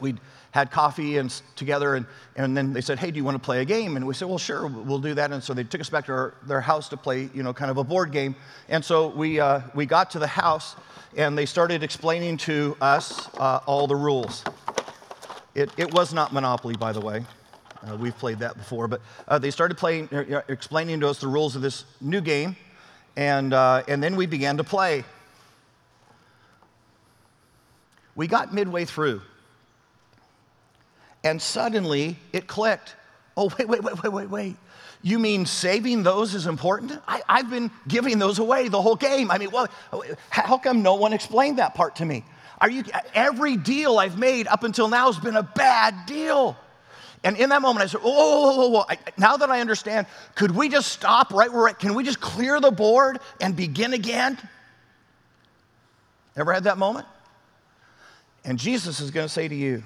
we'd 0.00 0.18
had 0.50 0.70
coffee 0.70 1.18
and 1.18 1.30
together, 1.56 1.94
and, 1.94 2.06
and 2.36 2.56
then 2.56 2.72
they 2.72 2.80
said, 2.80 2.98
"Hey, 2.98 3.10
do 3.10 3.16
you 3.16 3.24
want 3.24 3.34
to 3.34 3.42
play 3.42 3.60
a 3.60 3.64
game?" 3.64 3.96
And 3.96 4.06
we 4.06 4.14
said, 4.14 4.28
"Well, 4.28 4.38
sure, 4.38 4.66
we'll 4.66 4.98
do 4.98 5.14
that." 5.14 5.30
And 5.30 5.42
so 5.42 5.52
they 5.54 5.64
took 5.64 5.80
us 5.80 5.90
back 5.90 6.06
to 6.06 6.12
our, 6.12 6.34
their 6.46 6.60
house 6.60 6.88
to 6.88 6.96
play, 6.96 7.28
you 7.34 7.42
know, 7.42 7.52
kind 7.52 7.70
of 7.70 7.76
a 7.76 7.84
board 7.84 8.12
game. 8.12 8.34
And 8.68 8.84
so 8.84 9.08
we 9.08 9.40
uh, 9.40 9.60
we 9.74 9.86
got 9.86 10.10
to 10.12 10.18
the 10.18 10.26
house, 10.26 10.76
and 11.16 11.36
they 11.36 11.46
started 11.46 11.82
explaining 11.82 12.38
to 12.38 12.76
us 12.80 13.28
uh, 13.36 13.60
all 13.66 13.86
the 13.86 13.96
rules. 13.96 14.44
It, 15.54 15.70
it 15.76 15.92
was 15.92 16.14
not 16.14 16.32
Monopoly, 16.32 16.76
by 16.76 16.92
the 16.92 17.00
way. 17.00 17.24
Uh, 17.82 17.96
we've 17.96 18.16
played 18.16 18.38
that 18.38 18.56
before, 18.56 18.88
but 18.88 19.00
uh, 19.28 19.38
they 19.38 19.50
started 19.50 19.76
playing, 19.76 20.08
uh, 20.08 20.42
explaining 20.48 21.00
to 21.00 21.08
us 21.08 21.20
the 21.20 21.28
rules 21.28 21.54
of 21.56 21.62
this 21.62 21.84
new 22.00 22.20
game, 22.20 22.56
and 23.16 23.52
uh, 23.52 23.82
and 23.86 24.02
then 24.02 24.16
we 24.16 24.26
began 24.26 24.56
to 24.56 24.64
play. 24.64 25.04
We 28.16 28.26
got 28.26 28.52
midway 28.52 28.84
through 28.84 29.22
and 31.24 31.40
suddenly 31.40 32.16
it 32.32 32.46
clicked. 32.46 32.94
Oh, 33.36 33.52
wait, 33.58 33.68
wait, 33.68 33.82
wait, 33.82 34.02
wait, 34.02 34.12
wait, 34.12 34.30
wait. 34.30 34.56
You 35.02 35.18
mean 35.18 35.46
saving 35.46 36.02
those 36.02 36.34
is 36.34 36.46
important? 36.46 36.92
I, 37.06 37.22
have 37.28 37.50
been 37.50 37.70
giving 37.86 38.18
those 38.18 38.38
away 38.38 38.68
the 38.68 38.82
whole 38.82 38.96
game. 38.96 39.30
I 39.30 39.38
mean, 39.38 39.50
well, 39.50 39.68
how 40.30 40.58
come 40.58 40.82
no 40.82 40.94
one 40.94 41.12
explained 41.12 41.58
that 41.58 41.74
part 41.74 41.96
to 41.96 42.04
me? 42.04 42.24
Are 42.60 42.68
you, 42.68 42.82
every 43.14 43.56
deal 43.56 43.98
I've 43.98 44.18
made 44.18 44.48
up 44.48 44.64
until 44.64 44.88
now 44.88 45.06
has 45.06 45.22
been 45.22 45.36
a 45.36 45.44
bad 45.44 46.06
deal. 46.06 46.56
And 47.22 47.36
in 47.36 47.50
that 47.50 47.62
moment, 47.62 47.84
I 47.84 47.86
said, 47.86 48.00
oh, 48.02 48.70
whoa, 48.70 48.84
I, 48.88 48.98
now 49.16 49.36
that 49.36 49.50
I 49.50 49.60
understand, 49.60 50.06
could 50.34 50.50
we 50.50 50.68
just 50.68 50.90
stop 50.90 51.32
right 51.32 51.52
where, 51.52 51.72
can 51.74 51.94
we 51.94 52.04
just 52.04 52.20
clear 52.20 52.60
the 52.60 52.70
board 52.70 53.20
and 53.40 53.54
begin 53.54 53.92
again? 53.92 54.38
Ever 56.36 56.52
had 56.52 56.64
that 56.64 56.78
moment? 56.78 57.06
And 58.44 58.58
Jesus 58.58 59.00
is 59.00 59.10
going 59.10 59.26
to 59.26 59.32
say 59.32 59.48
to 59.48 59.54
you, 59.54 59.84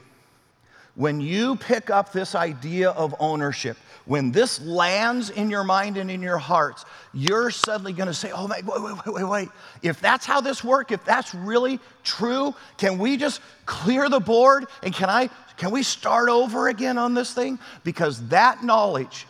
when 0.94 1.20
you 1.20 1.56
pick 1.56 1.88
up 1.90 2.12
this 2.12 2.34
idea 2.34 2.90
of 2.90 3.14
ownership, 3.18 3.76
when 4.04 4.30
this 4.30 4.60
lands 4.60 5.30
in 5.30 5.48
your 5.48 5.64
mind 5.64 5.96
and 5.96 6.10
in 6.10 6.20
your 6.20 6.38
hearts, 6.38 6.84
you're 7.14 7.50
suddenly 7.50 7.92
going 7.92 8.08
to 8.08 8.14
say, 8.14 8.30
Oh, 8.34 8.46
wait, 8.46 8.64
wait, 8.64 8.82
wait, 8.82 9.14
wait, 9.14 9.24
wait. 9.24 9.48
If 9.82 10.00
that's 10.00 10.26
how 10.26 10.40
this 10.40 10.62
works, 10.62 10.92
if 10.92 11.04
that's 11.04 11.34
really 11.34 11.80
true, 12.04 12.54
can 12.76 12.98
we 12.98 13.16
just 13.16 13.40
clear 13.64 14.08
the 14.08 14.20
board 14.20 14.66
and 14.82 14.92
can 14.92 15.08
I 15.08 15.30
can 15.56 15.70
we 15.70 15.82
start 15.82 16.28
over 16.28 16.68
again 16.68 16.98
on 16.98 17.14
this 17.14 17.32
thing? 17.32 17.58
Because 17.84 18.26
that 18.28 18.64
knowledge, 18.64 19.26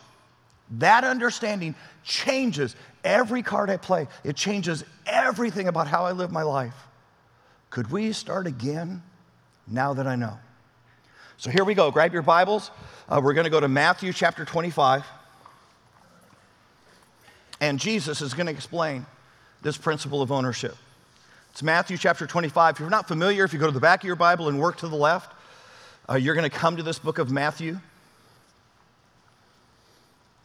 that 0.78 1.04
understanding 1.04 1.74
changes 2.04 2.74
every 3.04 3.42
card 3.42 3.70
I 3.70 3.76
play. 3.76 4.08
It 4.24 4.36
changes 4.36 4.84
everything 5.06 5.68
about 5.68 5.88
how 5.88 6.06
I 6.06 6.12
live 6.12 6.32
my 6.32 6.42
life. 6.42 6.74
Could 7.70 7.90
we 7.90 8.12
start 8.12 8.46
again 8.46 9.02
now 9.66 9.94
that 9.94 10.06
I 10.06 10.16
know? 10.16 10.38
So 11.38 11.50
here 11.50 11.64
we 11.64 11.74
go. 11.74 11.90
Grab 11.90 12.12
your 12.12 12.22
Bibles. 12.22 12.70
Uh, 13.08 13.20
we're 13.22 13.32
going 13.32 13.44
to 13.44 13.50
go 13.50 13.60
to 13.60 13.68
Matthew 13.68 14.12
chapter 14.12 14.44
25. 14.44 15.04
And 17.60 17.78
Jesus 17.78 18.20
is 18.20 18.34
going 18.34 18.46
to 18.46 18.52
explain 18.52 19.06
this 19.62 19.76
principle 19.76 20.22
of 20.22 20.30
ownership. 20.30 20.76
It's 21.50 21.62
Matthew 21.62 21.96
chapter 21.96 22.26
25. 22.26 22.74
If 22.74 22.80
you're 22.80 22.90
not 22.90 23.08
familiar, 23.08 23.44
if 23.44 23.52
you 23.52 23.58
go 23.58 23.66
to 23.66 23.72
the 23.72 23.80
back 23.80 24.02
of 24.02 24.06
your 24.06 24.16
Bible 24.16 24.48
and 24.48 24.60
work 24.60 24.78
to 24.78 24.88
the 24.88 24.96
left, 24.96 25.32
uh, 26.08 26.14
you're 26.14 26.34
going 26.34 26.48
to 26.48 26.56
come 26.56 26.76
to 26.76 26.82
this 26.82 26.98
book 26.98 27.18
of 27.18 27.30
Matthew. 27.30 27.78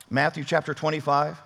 Matthew 0.09 0.43
chapter 0.43 0.73
25. 0.73 1.37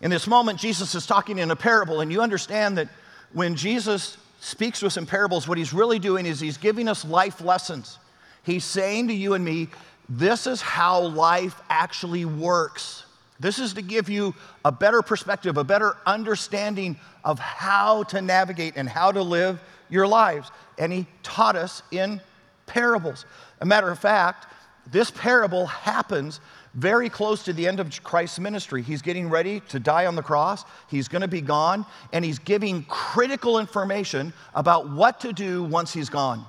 In 0.00 0.10
this 0.10 0.26
moment, 0.26 0.58
Jesus 0.58 0.94
is 0.94 1.06
talking 1.06 1.38
in 1.38 1.50
a 1.50 1.56
parable, 1.56 2.00
and 2.00 2.12
you 2.12 2.22
understand 2.22 2.78
that 2.78 2.88
when 3.32 3.56
Jesus 3.56 4.16
speaks 4.40 4.80
to 4.80 4.86
us 4.86 4.96
in 4.96 5.06
parables, 5.06 5.48
what 5.48 5.58
he's 5.58 5.72
really 5.72 5.98
doing 5.98 6.26
is 6.26 6.40
he's 6.40 6.56
giving 6.56 6.88
us 6.88 7.04
life 7.04 7.40
lessons. 7.40 7.98
He's 8.44 8.64
saying 8.64 9.08
to 9.08 9.14
you 9.14 9.34
and 9.34 9.44
me, 9.44 9.68
this 10.08 10.46
is 10.46 10.60
how 10.60 11.02
life 11.02 11.60
actually 11.68 12.24
works. 12.24 13.04
This 13.40 13.58
is 13.58 13.74
to 13.74 13.82
give 13.82 14.08
you 14.08 14.34
a 14.64 14.72
better 14.72 15.02
perspective, 15.02 15.56
a 15.56 15.64
better 15.64 15.96
understanding 16.06 16.96
of 17.24 17.38
how 17.38 18.04
to 18.04 18.22
navigate 18.22 18.74
and 18.76 18.88
how 18.88 19.12
to 19.12 19.22
live 19.22 19.60
your 19.88 20.06
lives. 20.06 20.50
And 20.78 20.92
he 20.92 21.06
taught 21.22 21.56
us 21.56 21.82
in 21.90 22.20
parables. 22.66 23.26
A 23.60 23.66
matter 23.66 23.90
of 23.90 23.98
fact, 23.98 24.46
this 24.90 25.10
parable 25.10 25.66
happens 25.66 26.40
very 26.78 27.08
close 27.08 27.42
to 27.42 27.52
the 27.52 27.66
end 27.66 27.80
of 27.80 28.02
Christ's 28.04 28.38
ministry. 28.38 28.82
He's 28.82 29.02
getting 29.02 29.28
ready 29.28 29.60
to 29.68 29.80
die 29.80 30.06
on 30.06 30.14
the 30.14 30.22
cross, 30.22 30.64
he's 30.88 31.08
going 31.08 31.22
to 31.22 31.28
be 31.28 31.40
gone, 31.40 31.84
and 32.12 32.24
he's 32.24 32.38
giving 32.38 32.84
critical 32.84 33.58
information 33.58 34.32
about 34.54 34.88
what 34.88 35.20
to 35.20 35.32
do 35.32 35.64
once 35.64 35.92
he's 35.92 36.08
gone. 36.08 36.44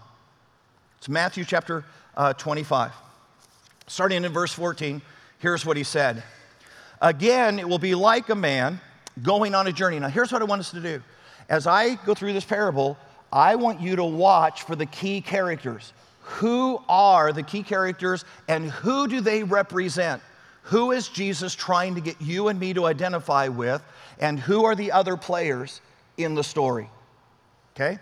It's 0.99 1.09
Matthew 1.09 1.45
chapter 1.45 1.83
uh, 2.15 2.33
25. 2.33 2.91
Starting 3.87 4.23
in 4.23 4.31
verse 4.31 4.53
14, 4.53 5.01
here's 5.39 5.65
what 5.65 5.77
he 5.77 5.83
said 5.83 6.23
Again, 7.01 7.57
it 7.57 7.67
will 7.67 7.79
be 7.79 7.95
like 7.95 8.29
a 8.29 8.35
man 8.35 8.79
going 9.23 9.55
on 9.55 9.65
a 9.67 9.71
journey. 9.71 9.99
Now, 9.99 10.09
here's 10.09 10.31
what 10.31 10.41
I 10.41 10.45
want 10.45 10.59
us 10.59 10.71
to 10.71 10.81
do. 10.81 11.01
As 11.47 11.65
I 11.65 11.95
go 11.95 12.13
through 12.13 12.33
this 12.33 12.45
parable, 12.45 12.97
I 13.31 13.55
want 13.55 13.81
you 13.81 13.95
to 13.95 14.03
watch 14.03 14.63
for 14.63 14.75
the 14.75 14.85
key 14.85 15.21
characters. 15.21 15.93
Who 16.37 16.81
are 16.87 17.33
the 17.33 17.43
key 17.43 17.63
characters 17.63 18.23
and 18.47 18.69
who 18.69 19.07
do 19.07 19.19
they 19.19 19.43
represent? 19.43 20.21
Who 20.63 20.91
is 20.91 21.07
Jesus 21.07 21.55
trying 21.55 21.95
to 21.95 22.01
get 22.01 22.21
you 22.21 22.49
and 22.49 22.59
me 22.59 22.73
to 22.75 22.85
identify 22.85 23.47
with? 23.47 23.81
And 24.19 24.39
who 24.39 24.65
are 24.65 24.75
the 24.75 24.91
other 24.91 25.17
players 25.17 25.81
in 26.17 26.35
the 26.35 26.43
story? 26.43 26.89
Okay? 27.75 27.97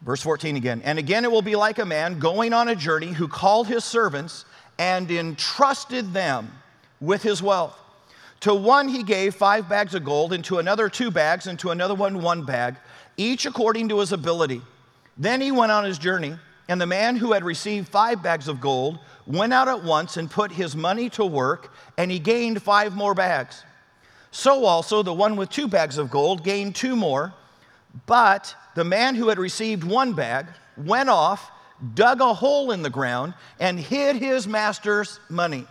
Verse 0.00 0.22
14 0.22 0.56
again. 0.56 0.80
And 0.82 0.98
again, 0.98 1.24
it 1.24 1.30
will 1.30 1.42
be 1.42 1.56
like 1.56 1.78
a 1.78 1.84
man 1.84 2.18
going 2.18 2.54
on 2.54 2.68
a 2.68 2.74
journey 2.74 3.08
who 3.08 3.28
called 3.28 3.66
his 3.66 3.84
servants 3.84 4.46
and 4.78 5.10
entrusted 5.10 6.14
them 6.14 6.50
with 7.00 7.22
his 7.22 7.42
wealth. 7.42 7.78
To 8.40 8.54
one 8.54 8.88
he 8.88 9.02
gave 9.02 9.34
five 9.34 9.68
bags 9.68 9.94
of 9.94 10.04
gold, 10.04 10.32
and 10.32 10.42
to 10.46 10.58
another 10.58 10.88
two 10.88 11.10
bags, 11.10 11.46
and 11.46 11.58
to 11.58 11.70
another 11.70 11.94
one 11.94 12.22
one 12.22 12.44
bag, 12.46 12.76
each 13.18 13.44
according 13.44 13.90
to 13.90 13.98
his 13.98 14.12
ability. 14.12 14.62
Then 15.18 15.42
he 15.42 15.52
went 15.52 15.70
on 15.70 15.84
his 15.84 15.98
journey. 15.98 16.36
And 16.70 16.80
the 16.80 16.86
man 16.86 17.16
who 17.16 17.32
had 17.32 17.42
received 17.42 17.88
five 17.88 18.22
bags 18.22 18.46
of 18.46 18.60
gold 18.60 19.00
went 19.26 19.52
out 19.52 19.66
at 19.66 19.82
once 19.82 20.16
and 20.16 20.30
put 20.30 20.52
his 20.52 20.76
money 20.76 21.10
to 21.10 21.26
work, 21.26 21.72
and 21.98 22.12
he 22.12 22.20
gained 22.20 22.62
five 22.62 22.94
more 22.94 23.12
bags. 23.12 23.64
So 24.30 24.64
also 24.64 25.02
the 25.02 25.12
one 25.12 25.34
with 25.34 25.50
two 25.50 25.66
bags 25.66 25.98
of 25.98 26.12
gold 26.12 26.44
gained 26.44 26.76
two 26.76 26.94
more. 26.94 27.34
But 28.06 28.54
the 28.76 28.84
man 28.84 29.16
who 29.16 29.30
had 29.30 29.38
received 29.40 29.82
one 29.82 30.12
bag 30.12 30.46
went 30.76 31.08
off, 31.08 31.50
dug 31.94 32.20
a 32.20 32.34
hole 32.34 32.70
in 32.70 32.82
the 32.82 32.88
ground, 32.88 33.34
and 33.58 33.76
hid 33.76 34.14
his 34.14 34.46
master's 34.46 35.18
money. 35.28 35.66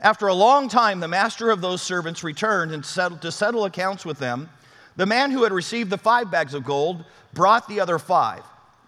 After 0.00 0.28
a 0.28 0.34
long 0.34 0.68
time, 0.68 1.00
the 1.00 1.08
master 1.08 1.50
of 1.50 1.60
those 1.60 1.82
servants 1.82 2.22
returned 2.22 2.70
and 2.70 2.86
settled, 2.86 3.22
to 3.22 3.32
settle 3.32 3.64
accounts 3.64 4.06
with 4.06 4.20
them. 4.20 4.50
The 4.94 5.06
man 5.06 5.32
who 5.32 5.42
had 5.42 5.52
received 5.52 5.90
the 5.90 5.98
five 5.98 6.30
bags 6.30 6.54
of 6.54 6.62
gold 6.62 7.04
brought 7.34 7.66
the 7.66 7.80
other 7.80 7.98
five. 7.98 8.44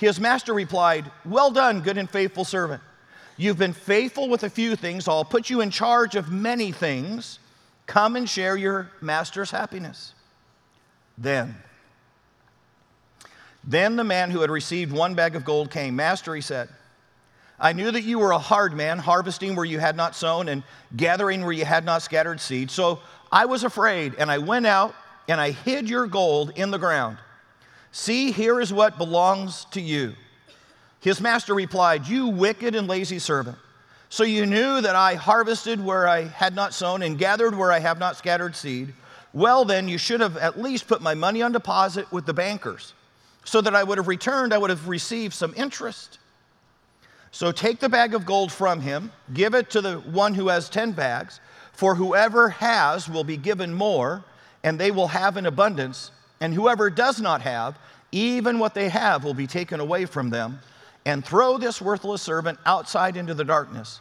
His 0.00 0.18
master 0.18 0.54
replied, 0.54 1.10
Well 1.26 1.50
done, 1.50 1.82
good 1.82 1.98
and 1.98 2.08
faithful 2.08 2.46
servant. 2.46 2.82
You've 3.36 3.58
been 3.58 3.74
faithful 3.74 4.30
with 4.30 4.44
a 4.44 4.50
few 4.50 4.74
things. 4.74 5.06
I'll 5.06 5.26
put 5.26 5.50
you 5.50 5.60
in 5.60 5.70
charge 5.70 6.16
of 6.16 6.32
many 6.32 6.72
things. 6.72 7.38
Come 7.86 8.16
and 8.16 8.28
share 8.28 8.56
your 8.56 8.90
master's 9.02 9.50
happiness. 9.50 10.14
Then, 11.18 11.54
then 13.62 13.96
the 13.96 14.04
man 14.04 14.30
who 14.30 14.40
had 14.40 14.50
received 14.50 14.90
one 14.90 15.14
bag 15.14 15.36
of 15.36 15.44
gold 15.44 15.70
came. 15.70 15.96
Master, 15.96 16.34
he 16.34 16.40
said, 16.40 16.70
I 17.58 17.74
knew 17.74 17.90
that 17.90 18.02
you 18.02 18.18
were 18.18 18.30
a 18.30 18.38
hard 18.38 18.72
man, 18.72 18.98
harvesting 18.98 19.54
where 19.54 19.66
you 19.66 19.80
had 19.80 19.96
not 19.96 20.16
sown 20.16 20.48
and 20.48 20.62
gathering 20.96 21.42
where 21.42 21.52
you 21.52 21.66
had 21.66 21.84
not 21.84 22.00
scattered 22.00 22.40
seed. 22.40 22.70
So 22.70 23.00
I 23.30 23.44
was 23.44 23.64
afraid, 23.64 24.14
and 24.14 24.30
I 24.30 24.38
went 24.38 24.66
out 24.66 24.94
and 25.28 25.38
I 25.38 25.50
hid 25.50 25.90
your 25.90 26.06
gold 26.06 26.52
in 26.56 26.70
the 26.70 26.78
ground. 26.78 27.18
See, 27.92 28.30
here 28.30 28.60
is 28.60 28.72
what 28.72 28.98
belongs 28.98 29.66
to 29.72 29.80
you. 29.80 30.14
His 31.00 31.20
master 31.20 31.54
replied, 31.54 32.06
You 32.06 32.28
wicked 32.28 32.74
and 32.74 32.86
lazy 32.86 33.18
servant. 33.18 33.56
So 34.08 34.24
you 34.24 34.44
knew 34.44 34.80
that 34.80 34.96
I 34.96 35.14
harvested 35.14 35.82
where 35.82 36.06
I 36.06 36.24
had 36.24 36.54
not 36.54 36.74
sown 36.74 37.02
and 37.02 37.18
gathered 37.18 37.54
where 37.54 37.72
I 37.72 37.78
have 37.78 37.98
not 37.98 38.16
scattered 38.16 38.56
seed. 38.56 38.92
Well, 39.32 39.64
then, 39.64 39.88
you 39.88 39.98
should 39.98 40.20
have 40.20 40.36
at 40.36 40.60
least 40.60 40.88
put 40.88 41.00
my 41.00 41.14
money 41.14 41.42
on 41.42 41.52
deposit 41.52 42.10
with 42.10 42.26
the 42.26 42.34
bankers, 42.34 42.94
so 43.44 43.60
that 43.60 43.76
I 43.76 43.84
would 43.84 43.98
have 43.98 44.08
returned, 44.08 44.52
I 44.52 44.58
would 44.58 44.70
have 44.70 44.88
received 44.88 45.34
some 45.34 45.54
interest. 45.56 46.18
So 47.30 47.52
take 47.52 47.78
the 47.78 47.88
bag 47.88 48.14
of 48.14 48.26
gold 48.26 48.50
from 48.50 48.80
him, 48.80 49.12
give 49.32 49.54
it 49.54 49.70
to 49.70 49.80
the 49.80 49.98
one 49.98 50.34
who 50.34 50.48
has 50.48 50.68
10 50.68 50.92
bags, 50.92 51.38
for 51.72 51.94
whoever 51.94 52.48
has 52.48 53.08
will 53.08 53.22
be 53.22 53.36
given 53.36 53.72
more, 53.72 54.24
and 54.64 54.78
they 54.78 54.90
will 54.90 55.08
have 55.08 55.36
in 55.36 55.46
abundance 55.46 56.10
and 56.40 56.54
whoever 56.54 56.90
does 56.90 57.20
not 57.20 57.42
have, 57.42 57.78
even 58.12 58.58
what 58.58 58.74
they 58.74 58.88
have 58.88 59.24
will 59.24 59.34
be 59.34 59.46
taken 59.46 59.80
away 59.80 60.06
from 60.06 60.30
them. 60.30 60.60
And 61.06 61.24
throw 61.24 61.56
this 61.56 61.80
worthless 61.80 62.20
servant 62.20 62.58
outside 62.66 63.16
into 63.16 63.32
the 63.32 63.44
darkness, 63.44 64.00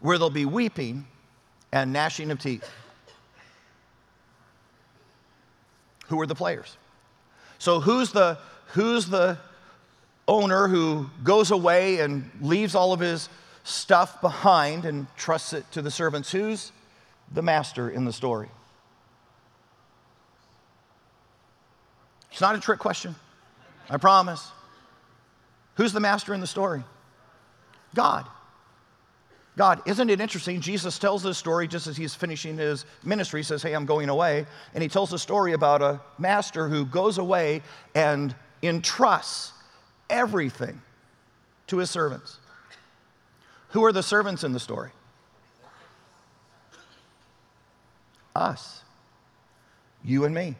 where 0.00 0.18
there'll 0.18 0.30
be 0.30 0.44
weeping 0.44 1.06
and 1.70 1.92
gnashing 1.92 2.30
of 2.32 2.40
teeth. 2.40 2.68
Who 6.08 6.20
are 6.20 6.26
the 6.26 6.34
players? 6.34 6.76
So, 7.58 7.78
who's 7.78 8.10
the, 8.10 8.38
who's 8.72 9.06
the 9.06 9.38
owner 10.26 10.66
who 10.66 11.08
goes 11.22 11.52
away 11.52 12.00
and 12.00 12.28
leaves 12.40 12.74
all 12.74 12.92
of 12.92 12.98
his 12.98 13.28
stuff 13.62 14.20
behind 14.20 14.84
and 14.84 15.06
trusts 15.16 15.52
it 15.52 15.70
to 15.70 15.80
the 15.80 15.92
servants? 15.92 16.32
Who's 16.32 16.72
the 17.32 17.42
master 17.42 17.88
in 17.88 18.04
the 18.04 18.12
story? 18.12 18.48
It's 22.32 22.40
not 22.40 22.56
a 22.56 22.60
trick 22.60 22.78
question. 22.78 23.14
I 23.88 23.98
promise. 23.98 24.50
Who's 25.76 25.92
the 25.92 26.00
master 26.00 26.34
in 26.34 26.40
the 26.40 26.46
story? 26.46 26.82
God. 27.94 28.26
God. 29.56 29.82
Isn't 29.86 30.08
it 30.08 30.20
interesting? 30.20 30.60
Jesus 30.60 30.98
tells 30.98 31.22
this 31.22 31.36
story 31.36 31.68
just 31.68 31.86
as 31.86 31.96
he's 31.96 32.14
finishing 32.14 32.56
his 32.56 32.86
ministry. 33.04 33.40
He 33.40 33.44
says, 33.44 33.62
Hey, 33.62 33.74
I'm 33.74 33.84
going 33.84 34.08
away. 34.08 34.46
And 34.72 34.82
he 34.82 34.88
tells 34.88 35.12
a 35.12 35.18
story 35.18 35.52
about 35.52 35.82
a 35.82 36.00
master 36.18 36.68
who 36.68 36.86
goes 36.86 37.18
away 37.18 37.62
and 37.94 38.34
entrusts 38.62 39.52
everything 40.08 40.80
to 41.66 41.78
his 41.78 41.90
servants. 41.90 42.38
Who 43.70 43.84
are 43.84 43.92
the 43.92 44.02
servants 44.02 44.42
in 44.44 44.52
the 44.52 44.60
story? 44.60 44.90
Us. 48.34 48.82
You 50.02 50.24
and 50.24 50.34
me. 50.34 50.56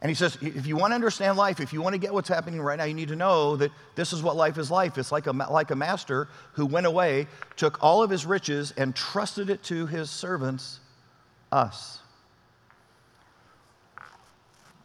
And 0.00 0.08
he 0.08 0.14
says, 0.14 0.38
if 0.40 0.66
you 0.66 0.76
want 0.76 0.92
to 0.92 0.94
understand 0.94 1.36
life, 1.36 1.58
if 1.58 1.72
you 1.72 1.82
want 1.82 1.94
to 1.94 1.98
get 1.98 2.14
what's 2.14 2.28
happening 2.28 2.60
right 2.60 2.78
now, 2.78 2.84
you 2.84 2.94
need 2.94 3.08
to 3.08 3.16
know 3.16 3.56
that 3.56 3.72
this 3.96 4.12
is 4.12 4.22
what 4.22 4.36
life 4.36 4.56
is 4.56 4.70
like. 4.70 4.96
It's 4.96 5.10
like 5.10 5.26
a, 5.26 5.32
like 5.32 5.72
a 5.72 5.76
master 5.76 6.28
who 6.52 6.66
went 6.66 6.86
away, 6.86 7.26
took 7.56 7.82
all 7.82 8.02
of 8.02 8.10
his 8.10 8.24
riches, 8.24 8.72
and 8.76 8.94
trusted 8.94 9.50
it 9.50 9.62
to 9.64 9.86
his 9.86 10.08
servants, 10.08 10.78
us. 11.50 11.98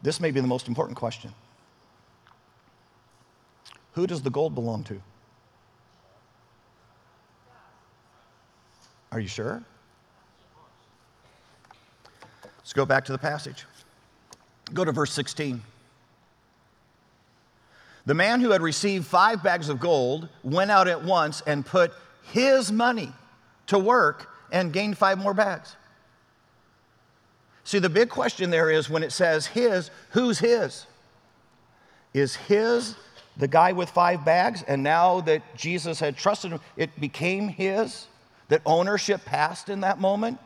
This 0.02 0.20
may 0.20 0.32
be 0.32 0.40
the 0.40 0.48
most 0.48 0.66
important 0.66 0.98
question 0.98 1.32
Who 3.92 4.08
does 4.08 4.20
the 4.20 4.30
gold 4.30 4.54
belong 4.56 4.82
to? 4.84 5.00
Are 9.12 9.20
you 9.20 9.28
sure? 9.28 9.62
Let's 12.58 12.72
go 12.72 12.84
back 12.84 13.04
to 13.04 13.12
the 13.12 13.18
passage. 13.18 13.64
Go 14.72 14.84
to 14.84 14.92
verse 14.92 15.12
16. 15.12 15.62
The 18.06 18.14
man 18.14 18.40
who 18.40 18.50
had 18.50 18.62
received 18.62 19.06
five 19.06 19.42
bags 19.42 19.68
of 19.68 19.80
gold 19.80 20.28
went 20.42 20.70
out 20.70 20.88
at 20.88 21.04
once 21.04 21.42
and 21.46 21.64
put 21.64 21.92
his 22.22 22.70
money 22.70 23.12
to 23.66 23.78
work 23.78 24.30
and 24.52 24.72
gained 24.72 24.98
five 24.98 25.18
more 25.18 25.34
bags. 25.34 25.74
See, 27.64 27.78
the 27.78 27.88
big 27.88 28.10
question 28.10 28.50
there 28.50 28.70
is 28.70 28.90
when 28.90 29.02
it 29.02 29.10
says 29.10 29.46
his, 29.46 29.90
who's 30.10 30.38
his? 30.38 30.86
Is 32.12 32.36
his 32.36 32.94
the 33.38 33.48
guy 33.48 33.72
with 33.72 33.88
five 33.88 34.24
bags? 34.24 34.62
And 34.68 34.82
now 34.82 35.20
that 35.22 35.42
Jesus 35.56 35.98
had 35.98 36.16
trusted 36.16 36.52
him, 36.52 36.60
it 36.76 36.98
became 37.00 37.48
his? 37.48 38.06
That 38.48 38.60
ownership 38.66 39.24
passed 39.24 39.70
in 39.70 39.80
that 39.80 39.98
moment? 39.98 40.38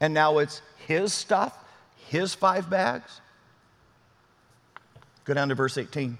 And 0.00 0.14
now 0.14 0.38
it's 0.38 0.62
his 0.86 1.12
stuff, 1.12 1.56
his 2.08 2.34
five 2.34 2.70
bags? 2.70 3.20
Go 5.24 5.34
down 5.34 5.48
to 5.48 5.54
verse 5.54 5.78
18. 5.78 6.18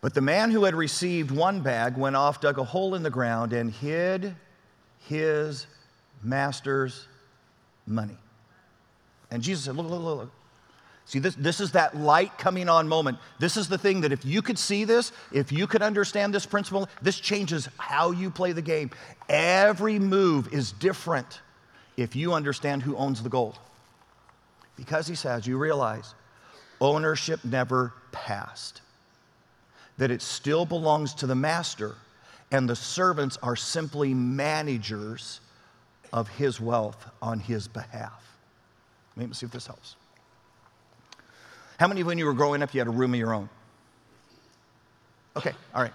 But 0.00 0.14
the 0.14 0.20
man 0.20 0.50
who 0.50 0.64
had 0.64 0.74
received 0.74 1.30
one 1.30 1.60
bag 1.60 1.96
went 1.96 2.16
off, 2.16 2.40
dug 2.40 2.58
a 2.58 2.64
hole 2.64 2.94
in 2.94 3.02
the 3.02 3.10
ground, 3.10 3.52
and 3.52 3.70
hid 3.70 4.34
his 5.00 5.66
master's 6.22 7.06
money. 7.86 8.16
And 9.30 9.42
Jesus 9.42 9.64
said, 9.64 9.76
Look, 9.76 9.88
look, 9.88 10.02
look, 10.02 10.18
look. 10.18 10.30
See, 11.04 11.18
this, 11.18 11.34
this 11.34 11.60
is 11.60 11.72
that 11.72 11.96
light 11.96 12.38
coming 12.38 12.68
on 12.68 12.86
moment. 12.86 13.18
This 13.40 13.56
is 13.56 13.68
the 13.68 13.76
thing 13.76 14.02
that 14.02 14.12
if 14.12 14.24
you 14.24 14.42
could 14.42 14.58
see 14.58 14.84
this, 14.84 15.10
if 15.32 15.50
you 15.50 15.66
could 15.66 15.82
understand 15.82 16.32
this 16.32 16.46
principle, 16.46 16.88
this 17.02 17.18
changes 17.18 17.68
how 17.78 18.12
you 18.12 18.30
play 18.30 18.52
the 18.52 18.62
game. 18.62 18.90
Every 19.28 19.98
move 19.98 20.52
is 20.52 20.70
different 20.70 21.40
if 21.96 22.14
you 22.14 22.32
understand 22.32 22.82
who 22.82 22.96
owns 22.96 23.24
the 23.24 23.28
gold. 23.28 23.58
Because 24.76 25.08
he 25.08 25.16
says, 25.16 25.48
you 25.48 25.58
realize 25.58 26.14
ownership 26.80 27.44
never 27.44 27.92
passed, 28.12 28.80
that 29.98 30.10
it 30.10 30.22
still 30.22 30.64
belongs 30.64 31.14
to 31.14 31.26
the 31.26 31.34
master, 31.34 31.94
and 32.50 32.68
the 32.68 32.76
servants 32.76 33.38
are 33.42 33.56
simply 33.56 34.14
managers 34.14 35.40
of 36.12 36.28
his 36.28 36.60
wealth 36.60 37.06
on 37.22 37.38
his 37.38 37.68
behalf. 37.68 38.36
Let 39.16 39.28
me 39.28 39.34
see 39.34 39.46
if 39.46 39.52
this 39.52 39.66
helps. 39.66 39.96
How 41.78 41.88
many 41.88 42.00
of 42.00 42.06
when 42.06 42.18
you 42.18 42.26
were 42.26 42.34
growing 42.34 42.62
up, 42.62 42.74
you 42.74 42.80
had 42.80 42.88
a 42.88 42.90
room 42.90 43.14
of 43.14 43.20
your 43.20 43.32
own? 43.32 43.48
Okay, 45.36 45.52
all 45.74 45.82
right. 45.82 45.92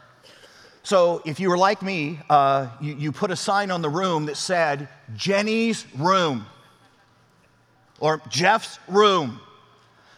So 0.84 1.22
if 1.26 1.40
you 1.40 1.50
were 1.50 1.58
like 1.58 1.82
me, 1.82 2.20
uh, 2.30 2.68
you, 2.80 2.96
you 2.96 3.12
put 3.12 3.32
a 3.32 3.36
sign 3.36 3.72
on 3.72 3.82
the 3.82 3.90
room 3.90 4.28
that 4.28 4.38
said, 4.38 4.88
Jenny's 5.16 5.86
room 5.96 6.46
or 8.00 8.22
Jeff's 8.30 8.80
room. 8.88 9.40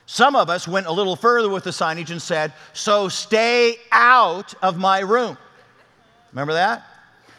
Some 0.09 0.37
of 0.37 0.49
us 0.49 0.69
went 0.69 0.87
a 0.87 0.91
little 0.91 1.17
further 1.17 1.49
with 1.49 1.65
the 1.65 1.69
signage 1.71 2.11
and 2.11 2.21
said, 2.21 2.53
So 2.71 3.09
stay 3.09 3.75
out 3.91 4.53
of 4.63 4.77
my 4.77 4.99
room. 4.99 5.37
Remember 6.31 6.53
that? 6.53 6.85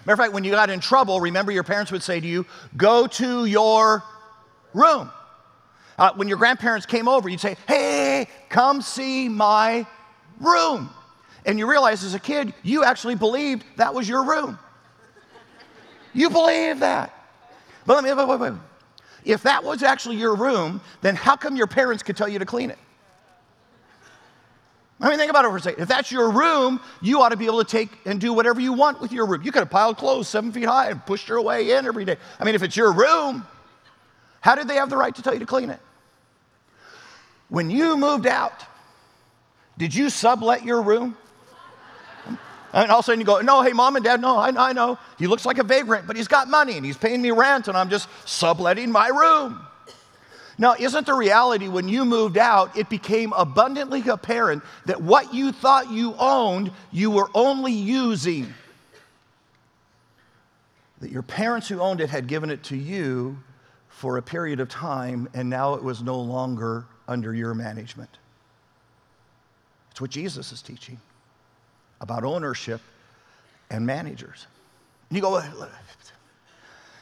Matter 0.04 0.12
of 0.12 0.18
fact, 0.18 0.35
when 0.35 0.44
you 0.44 0.50
got 0.50 0.68
in 0.68 0.78
trouble, 0.78 1.18
remember 1.18 1.50
your 1.50 1.64
parents 1.64 1.90
would 1.90 2.02
say 2.02 2.20
to 2.20 2.26
you, 2.26 2.44
Go 2.76 3.07
to 3.07 3.46
your 3.46 4.04
room. 4.74 5.11
Uh, 5.98 6.12
when 6.14 6.28
your 6.28 6.37
grandparents 6.37 6.85
came 6.85 7.09
over, 7.09 7.31
you'd 7.31 7.40
say, 7.40 7.57
Hey, 7.66 8.28
come 8.50 8.83
see 8.83 9.31
my 9.31 9.87
room. 10.38 10.90
And 11.46 11.59
you 11.59 11.68
realize 11.68 12.04
as 12.04 12.12
a 12.12 12.20
kid, 12.20 12.52
you 12.62 12.85
actually 12.85 13.14
believed 13.14 13.64
that 13.76 13.94
was 13.94 14.07
your 14.07 14.24
room. 14.24 14.59
You 16.12 16.28
believed 16.28 16.81
that. 16.81 17.14
But 17.87 17.94
let 17.94 18.04
me, 18.04 18.12
wait, 18.12 18.28
wait, 18.28 18.40
wait. 18.40 18.61
If 19.24 19.42
that 19.42 19.64
was 19.64 19.83
actually 19.83 20.16
your 20.16 20.35
room, 20.35 20.81
then 21.00 21.14
how 21.14 21.37
come 21.37 21.57
your 21.57 21.66
parents 21.66 22.02
could 22.02 22.16
tell 22.16 22.28
you 22.28 22.38
to 22.38 22.46
clean 22.46 22.70
it? 22.70 22.78
I 25.00 25.09
mean, 25.09 25.18
think 25.18 25.31
about 25.31 25.44
it 25.44 25.50
for 25.50 25.57
a 25.57 25.61
second. 25.61 25.83
If 25.83 25.88
that's 25.88 26.11
your 26.11 26.31
room, 26.31 26.81
you 27.00 27.20
ought 27.20 27.28
to 27.28 27.37
be 27.37 27.46
able 27.46 27.62
to 27.62 27.70
take 27.70 27.90
and 28.04 28.20
do 28.20 28.33
whatever 28.33 28.61
you 28.61 28.72
want 28.72 29.00
with 29.00 29.12
your 29.12 29.26
room. 29.26 29.42
You 29.42 29.52
could 29.52 29.61
have 29.61 29.70
piled 29.70 29.96
clothes 29.96 30.26
seven 30.26 30.50
feet 30.50 30.64
high 30.64 30.90
and 30.90 31.04
pushed 31.07 31.28
your 31.28 31.40
way 31.40 31.70
in 31.70 31.87
every 31.87 32.04
day. 32.04 32.16
I 32.40 32.44
mean, 32.44 32.57
if 32.57 32.64
it's 32.64 32.76
your 32.76 32.92
room, 32.92 33.46
how 34.40 34.57
did 34.57 34.66
they 34.66 34.74
have 34.74 34.90
the 34.90 34.96
right 34.96 35.14
to 35.14 35.22
tell 35.22 35.33
you 35.33 35.40
to 35.40 35.46
clean 35.46 35.70
it? 35.70 35.78
When 37.48 37.70
you 37.70 37.96
moved 37.96 38.26
out, 38.26 38.64
did 39.76 39.94
you 39.94 40.11
sublet 40.11 40.64
your 40.64 40.83
room? 40.83 41.16
And 42.72 42.90
all 42.90 42.98
of 42.98 43.04
a 43.04 43.07
sudden 43.07 43.20
you 43.20 43.26
go, 43.26 43.40
no, 43.40 43.62
hey, 43.62 43.72
mom 43.72 43.96
and 43.96 44.04
dad, 44.04 44.20
no, 44.20 44.37
I, 44.37 44.48
I 44.48 44.72
know. 44.72 44.98
He 45.18 45.26
looks 45.26 45.46
like 45.46 45.59
a 45.59 45.64
vagrant, 45.64 46.07
but 46.07 46.16
he's 46.16 46.28
got 46.28 46.48
money 46.48 46.76
and 46.76 46.85
he's 46.85 46.98
paying 46.98 47.22
me 47.22 47.31
rent 47.31 47.68
and 47.68 47.76
I'm 47.76 47.88
just 47.88 48.09
subletting 48.26 48.92
my 48.92 49.09
room. 49.09 49.61
Now, 50.59 50.74
isn't 50.78 51.07
the 51.07 51.14
reality 51.14 51.68
when 51.68 51.88
you 51.88 52.04
moved 52.04 52.37
out, 52.37 52.76
it 52.76 52.90
became 52.90 53.33
abundantly 53.33 54.02
apparent 54.09 54.64
that 54.87 55.00
what 55.00 55.33
you 55.33 55.52
thought 55.52 55.90
you 55.90 56.14
owned, 56.18 56.72
you 56.90 57.11
were 57.11 57.31
only 57.33 57.72
using? 57.72 58.52
That 61.00 61.11
your 61.11 61.22
parents 61.22 61.68
who 61.68 61.81
owned 61.81 62.00
it 62.00 62.11
had 62.11 62.26
given 62.26 62.50
it 62.50 62.64
to 62.64 62.76
you 62.76 63.38
for 63.88 64.16
a 64.16 64.22
period 64.22 64.59
of 64.59 64.68
time 64.68 65.28
and 65.33 65.48
now 65.48 65.74
it 65.74 65.83
was 65.83 66.02
no 66.02 66.20
longer 66.20 66.87
under 67.07 67.33
your 67.33 67.54
management. 67.54 68.18
It's 69.92 70.00
what 70.00 70.11
Jesus 70.11 70.52
is 70.52 70.61
teaching 70.61 71.00
about 72.00 72.24
ownership 72.24 72.80
and 73.70 73.87
managers. 73.87 74.46
And 75.08 75.16
you 75.16 75.22
go, 75.22 75.42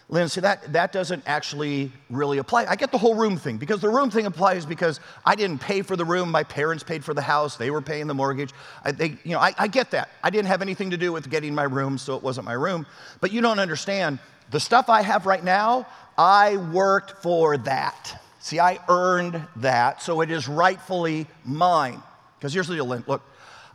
Lynn, 0.09 0.29
see, 0.29 0.41
that, 0.41 0.73
that 0.73 0.93
doesn't 0.93 1.25
actually 1.27 1.91
really 2.11 2.39
apply. 2.39 2.67
I 2.69 2.77
get 2.77 2.93
the 2.93 2.99
whole 2.99 3.17
room 3.17 3.37
thing 3.37 3.57
because 3.57 3.81
the 3.81 3.89
room 3.89 4.09
thing 4.09 4.27
applies 4.27 4.65
because 4.65 5.01
I 5.25 5.35
didn't 5.35 5.61
pay 5.61 5.83
for 5.83 5.97
the 5.97 6.05
room. 6.05 6.31
My 6.31 6.45
parents 6.45 6.85
paid 6.85 7.05
for 7.05 7.13
the 7.13 7.23
house. 7.23 7.57
They 7.57 7.73
were 7.73 7.83
paying 7.83 8.07
the 8.07 8.15
mortgage. 8.15 8.53
I, 8.85 8.93
they, 8.93 9.19
you 9.25 9.33
know, 9.33 9.41
I, 9.41 9.53
I 9.59 9.67
get 9.67 9.91
that. 9.91 10.11
I 10.23 10.31
didn't 10.31 10.47
have 10.47 10.63
anything 10.63 10.91
to 10.91 10.97
do 10.97 11.13
with 11.13 11.29
getting 11.29 11.57
my 11.57 11.65
room, 11.65 11.99
so 11.99 12.15
it 12.15 12.23
wasn't 12.23 12.47
my 12.47 12.53
room. 12.53 12.87
But 13.21 13.33
you 13.33 13.41
don't 13.41 13.59
understand. 13.59 14.21
The 14.53 14.61
stuff 14.61 14.89
I 14.89 15.03
have 15.03 15.27
right 15.27 15.43
now, 15.43 15.89
I 16.17 16.57
worked 16.57 17.21
for 17.21 17.57
that. 17.59 18.23
See, 18.39 18.61
I 18.61 18.79
earned 18.89 19.45
that, 19.57 20.03
so 20.03 20.21
it 20.21 20.31
is 20.31 20.47
rightfully 20.47 21.27
mine. 21.45 22.01
Because 22.39 22.55
here's 22.55 22.69
the 22.69 22.77
deal, 22.77 22.87
Lynn. 22.87 23.03
Look, 23.09 23.23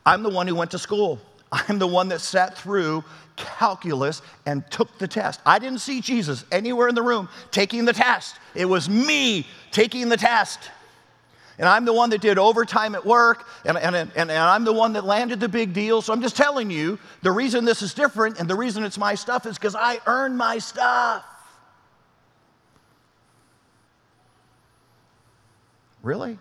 I'm 0.05 0.23
the 0.23 0.29
one 0.29 0.47
who 0.47 0.55
went 0.55 0.71
to 0.71 0.79
school. 0.79 1.19
I'm 1.51 1.79
the 1.79 1.87
one 1.87 2.09
that 2.09 2.21
sat 2.21 2.57
through 2.57 3.03
calculus 3.35 4.21
and 4.45 4.63
took 4.71 4.97
the 4.97 5.07
test. 5.07 5.41
I 5.45 5.59
didn't 5.59 5.79
see 5.79 6.01
Jesus 6.01 6.45
anywhere 6.51 6.87
in 6.87 6.95
the 6.95 7.01
room 7.01 7.29
taking 7.51 7.85
the 7.85 7.93
test. 7.93 8.37
It 8.55 8.65
was 8.65 8.89
me 8.89 9.45
taking 9.71 10.09
the 10.09 10.17
test. 10.17 10.59
And 11.57 11.67
I'm 11.67 11.85
the 11.85 11.93
one 11.93 12.09
that 12.11 12.21
did 12.21 12.39
overtime 12.39 12.95
at 12.95 13.05
work, 13.05 13.47
and, 13.65 13.77
and, 13.77 13.95
and, 13.95 14.11
and, 14.15 14.31
I'm 14.31 14.63
the 14.63 14.73
one 14.73 14.93
that 14.93 15.05
landed 15.05 15.39
the 15.39 15.49
big 15.49 15.73
deal. 15.73 16.01
So 16.01 16.11
I'm 16.11 16.21
just 16.21 16.35
telling 16.35 16.71
you 16.71 16.97
the 17.21 17.31
reason 17.31 17.65
this 17.65 17.81
is 17.81 17.93
different 17.93 18.39
and 18.39 18.49
the 18.49 18.55
reason 18.55 18.83
it's 18.83 18.97
my 18.97 19.13
stuff 19.13 19.45
is 19.45 19.57
because 19.57 19.75
I 19.75 19.99
earned 20.07 20.37
my 20.37 20.57
stuff. 20.57 21.23
Really? 26.01 26.39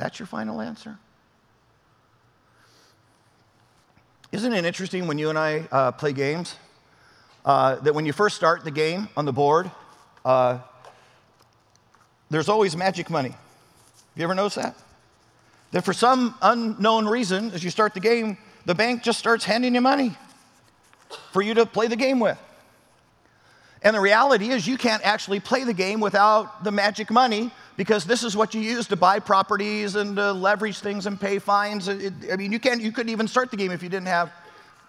That's 0.00 0.18
your 0.18 0.26
final 0.26 0.62
answer? 0.62 0.96
Isn't 4.32 4.54
it 4.54 4.64
interesting 4.64 5.06
when 5.06 5.18
you 5.18 5.28
and 5.28 5.38
I 5.38 5.68
uh, 5.70 5.92
play 5.92 6.14
games? 6.14 6.56
Uh, 7.44 7.76
that 7.76 7.94
when 7.94 8.06
you 8.06 8.14
first 8.14 8.34
start 8.34 8.64
the 8.64 8.70
game 8.70 9.10
on 9.14 9.26
the 9.26 9.32
board, 9.32 9.70
uh, 10.24 10.58
there's 12.30 12.48
always 12.48 12.74
magic 12.74 13.10
money. 13.10 13.28
Have 13.28 13.38
you 14.16 14.24
ever 14.24 14.34
noticed 14.34 14.56
that? 14.56 14.74
That 15.72 15.84
for 15.84 15.92
some 15.92 16.34
unknown 16.40 17.06
reason, 17.06 17.50
as 17.50 17.62
you 17.62 17.68
start 17.68 17.92
the 17.92 18.00
game, 18.00 18.38
the 18.64 18.74
bank 18.74 19.02
just 19.02 19.18
starts 19.18 19.44
handing 19.44 19.74
you 19.74 19.82
money 19.82 20.16
for 21.32 21.42
you 21.42 21.52
to 21.52 21.66
play 21.66 21.88
the 21.88 21.96
game 21.96 22.20
with. 22.20 22.38
And 23.82 23.94
the 23.94 24.00
reality 24.00 24.48
is, 24.48 24.66
you 24.66 24.78
can't 24.78 25.04
actually 25.04 25.40
play 25.40 25.64
the 25.64 25.74
game 25.74 26.00
without 26.00 26.64
the 26.64 26.70
magic 26.70 27.10
money 27.10 27.50
because 27.76 28.04
this 28.04 28.22
is 28.22 28.36
what 28.36 28.54
you 28.54 28.60
use 28.60 28.86
to 28.88 28.96
buy 28.96 29.18
properties 29.18 29.96
and 29.96 30.16
to 30.16 30.32
leverage 30.32 30.78
things 30.78 31.06
and 31.06 31.20
pay 31.20 31.38
fines. 31.38 31.88
It, 31.88 32.12
I 32.32 32.36
mean, 32.36 32.52
you, 32.52 32.58
can't, 32.58 32.80
you 32.80 32.92
couldn't 32.92 33.10
even 33.10 33.28
start 33.28 33.50
the 33.50 33.56
game 33.56 33.70
if 33.70 33.82
you 33.82 33.88
didn't 33.88 34.08
have 34.08 34.32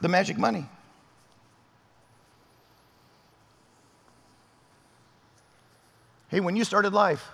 the 0.02 0.08
magic 0.08 0.38
money. 0.38 0.66
Hey, 6.28 6.40
when 6.40 6.56
you 6.56 6.64
started 6.64 6.94
life, 6.94 7.28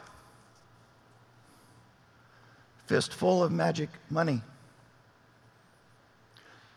fistful 2.87 3.43
of 3.43 3.51
magic 3.51 3.89
money. 4.09 4.41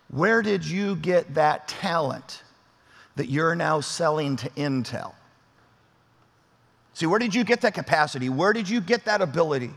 Where 0.09 0.43
did 0.43 0.67
you 0.67 0.97
get 0.97 1.35
that 1.35 1.69
talent? 1.69 2.43
that 3.21 3.29
you're 3.29 3.55
now 3.55 3.81
selling 3.81 4.37
to 4.37 4.49
Intel. 4.51 5.13
See, 6.94 7.07
where 7.07 7.18
did 7.18 7.35
you 7.35 7.44
get 7.44 7.61
that 7.62 7.74
capacity? 7.74 8.29
Where 8.29 8.53
did 8.53 8.68
you 8.68 8.81
get 8.81 9.05
that 9.05 9.22
ability 9.22 9.70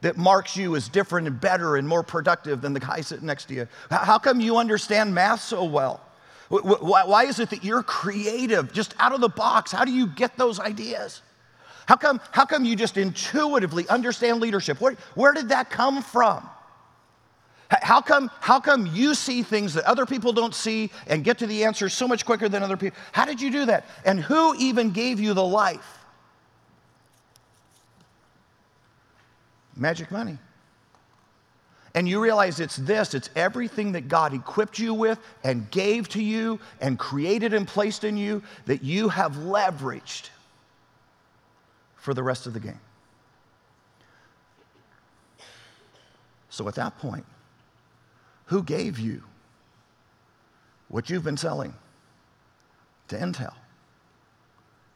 that 0.00 0.16
marks 0.16 0.56
you 0.56 0.76
as 0.76 0.88
different 0.88 1.26
and 1.26 1.40
better 1.40 1.76
and 1.76 1.86
more 1.86 2.02
productive 2.02 2.60
than 2.60 2.72
the 2.72 2.80
guy 2.80 3.00
sitting 3.00 3.26
next 3.26 3.46
to 3.46 3.54
you? 3.54 3.68
How 3.90 4.18
come 4.18 4.40
you 4.40 4.56
understand 4.56 5.14
math 5.14 5.40
so 5.40 5.64
well? 5.64 6.00
Why 6.48 7.24
is 7.24 7.40
it 7.40 7.50
that 7.50 7.62
you're 7.62 7.82
creative, 7.82 8.72
just 8.72 8.94
out 8.98 9.12
of 9.12 9.20
the 9.20 9.28
box? 9.28 9.70
How 9.70 9.84
do 9.84 9.92
you 9.92 10.06
get 10.06 10.36
those 10.36 10.58
ideas? 10.58 11.20
How 11.86 11.96
come, 11.96 12.20
how 12.32 12.44
come 12.44 12.64
you 12.64 12.76
just 12.76 12.96
intuitively 12.96 13.88
understand 13.88 14.40
leadership? 14.40 14.80
Where, 14.80 14.96
where 15.14 15.32
did 15.32 15.50
that 15.50 15.70
come 15.70 16.02
from? 16.02 16.48
How 17.70 18.00
come, 18.00 18.30
how 18.40 18.60
come 18.60 18.86
you 18.94 19.14
see 19.14 19.42
things 19.42 19.74
that 19.74 19.84
other 19.84 20.06
people 20.06 20.32
don't 20.32 20.54
see 20.54 20.90
and 21.06 21.22
get 21.22 21.38
to 21.38 21.46
the 21.46 21.64
answer 21.64 21.90
so 21.90 22.08
much 22.08 22.24
quicker 22.24 22.48
than 22.48 22.62
other 22.62 22.78
people? 22.78 22.98
How 23.12 23.26
did 23.26 23.42
you 23.42 23.50
do 23.50 23.66
that? 23.66 23.84
And 24.06 24.20
who 24.20 24.54
even 24.56 24.90
gave 24.90 25.20
you 25.20 25.34
the 25.34 25.44
life? 25.44 25.97
Magic 29.78 30.10
money. 30.10 30.38
And 31.94 32.08
you 32.08 32.20
realize 32.20 32.60
it's 32.60 32.76
this 32.76 33.14
it's 33.14 33.30
everything 33.34 33.92
that 33.92 34.08
God 34.08 34.34
equipped 34.34 34.78
you 34.78 34.92
with 34.94 35.18
and 35.42 35.70
gave 35.70 36.08
to 36.10 36.22
you 36.22 36.60
and 36.80 36.98
created 36.98 37.54
and 37.54 37.66
placed 37.66 38.04
in 38.04 38.16
you 38.16 38.42
that 38.66 38.82
you 38.82 39.08
have 39.08 39.32
leveraged 39.32 40.30
for 41.96 42.14
the 42.14 42.22
rest 42.22 42.46
of 42.46 42.52
the 42.52 42.60
game. 42.60 42.80
So 46.50 46.66
at 46.68 46.74
that 46.74 46.98
point, 46.98 47.24
who 48.46 48.62
gave 48.62 48.98
you 48.98 49.22
what 50.88 51.10
you've 51.10 51.24
been 51.24 51.36
selling 51.36 51.74
to 53.08 53.16
Intel 53.16 53.54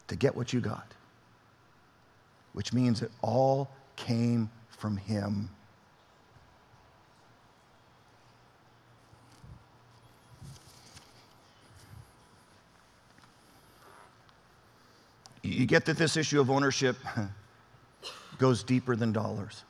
to 0.08 0.16
get 0.16 0.34
what 0.34 0.52
you 0.52 0.60
got? 0.60 0.86
Which 2.52 2.72
means 2.72 3.02
it 3.02 3.10
all 3.22 3.70
came 3.96 4.50
from 4.82 4.96
Him. 4.96 5.48
You 15.44 15.66
get 15.66 15.84
that 15.84 15.96
this 15.96 16.16
issue 16.16 16.40
of 16.40 16.50
ownership 16.50 16.96
goes 18.38 18.64
deeper 18.64 18.96
than 18.96 19.12
dollars. 19.12 19.62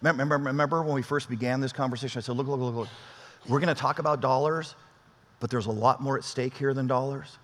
Remember, 0.00 0.38
remember 0.38 0.82
when 0.84 0.94
we 0.94 1.02
first 1.02 1.28
began 1.28 1.60
this 1.60 1.72
conversation? 1.72 2.20
I 2.20 2.22
said, 2.22 2.36
look, 2.36 2.46
look, 2.46 2.60
look, 2.60 2.74
look. 2.76 2.88
We're 3.48 3.58
going 3.58 3.74
to 3.74 3.80
talk 3.80 3.98
about 3.98 4.20
dollars, 4.20 4.76
but 5.40 5.50
there's 5.50 5.66
a 5.66 5.72
lot 5.72 6.00
more 6.00 6.16
at 6.16 6.22
stake 6.22 6.56
here 6.56 6.72
than 6.72 6.86
dollars. 6.86 7.38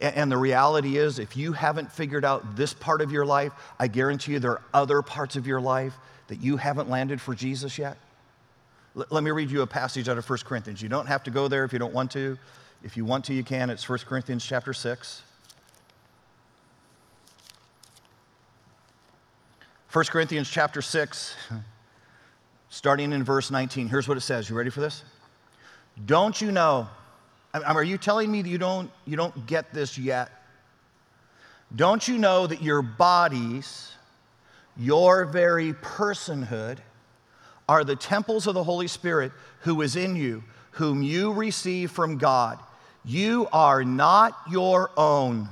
And, 0.00 0.32
the 0.32 0.38
reality 0.38 0.96
is, 0.96 1.18
if 1.18 1.36
you 1.36 1.52
haven't 1.52 1.92
figured 1.92 2.24
out 2.24 2.56
this 2.56 2.72
part 2.72 3.02
of 3.02 3.12
your 3.12 3.26
life, 3.26 3.52
I 3.78 3.86
guarantee 3.86 4.32
you 4.32 4.38
there 4.38 4.52
are 4.52 4.62
other 4.72 5.02
parts 5.02 5.36
of 5.36 5.46
your 5.46 5.60
life 5.60 5.94
that 6.28 6.40
you 6.40 6.56
haven't 6.56 6.88
landed 6.88 7.20
for 7.20 7.34
Jesus 7.34 7.76
yet. 7.76 7.98
Let 8.94 9.22
me 9.22 9.30
read 9.30 9.50
you 9.50 9.60
a 9.60 9.66
passage 9.66 10.08
out 10.08 10.16
of 10.16 10.28
1 10.28 10.38
Corinthians. 10.44 10.80
You 10.80 10.88
don't 10.88 11.06
have 11.06 11.22
to 11.24 11.30
go 11.30 11.48
there 11.48 11.64
if 11.64 11.72
you 11.72 11.78
don't 11.78 11.92
want 11.92 12.10
to. 12.12 12.38
If 12.82 12.96
you 12.96 13.04
want 13.04 13.26
to, 13.26 13.34
you 13.34 13.44
can. 13.44 13.68
It's 13.68 13.86
1 13.86 13.98
Corinthians 14.06 14.44
chapter 14.44 14.72
6. 14.72 15.22
1 19.92 20.04
Corinthians 20.06 20.48
chapter 20.48 20.80
6 20.80 21.36
starting 22.68 23.12
in 23.12 23.22
verse 23.24 23.50
19. 23.50 23.88
Here's 23.88 24.08
what 24.08 24.16
it 24.16 24.20
says. 24.22 24.48
You 24.48 24.56
ready 24.56 24.70
for 24.70 24.80
this? 24.80 25.02
Don't 26.06 26.40
you 26.40 26.52
know? 26.52 26.88
Are 27.52 27.82
you 27.82 27.98
telling 27.98 28.30
me 28.30 28.42
that 28.42 28.48
you 28.48 28.58
don't, 28.58 28.90
you 29.06 29.16
don't 29.16 29.46
get 29.46 29.74
this 29.74 29.98
yet? 29.98 30.30
Don't 31.74 32.06
you 32.06 32.18
know 32.18 32.46
that 32.46 32.62
your 32.62 32.82
bodies, 32.82 33.92
your 34.76 35.24
very 35.24 35.72
personhood, 35.72 36.78
are 37.68 37.84
the 37.84 37.96
temples 37.96 38.46
of 38.46 38.54
the 38.54 38.64
Holy 38.64 38.88
Spirit 38.88 39.32
who 39.60 39.80
is 39.82 39.96
in 39.96 40.16
you, 40.16 40.42
whom 40.72 41.02
you 41.02 41.32
receive 41.32 41.90
from 41.90 42.18
God? 42.18 42.58
You 43.04 43.48
are 43.52 43.84
not 43.84 44.36
your 44.50 44.90
own. 44.96 45.48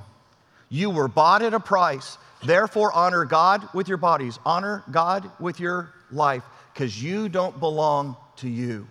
You 0.68 0.90
were 0.90 1.08
bought 1.08 1.42
at 1.42 1.54
a 1.54 1.60
price. 1.60 2.18
Therefore, 2.44 2.92
honor 2.92 3.24
God 3.24 3.68
with 3.72 3.88
your 3.88 3.96
bodies, 3.96 4.38
honor 4.44 4.84
God 4.90 5.30
with 5.40 5.58
your 5.58 5.92
life 6.10 6.44
because 6.72 7.02
you 7.02 7.28
don't 7.28 7.58
belong 7.58 8.16
to 8.36 8.48
you. 8.48 8.86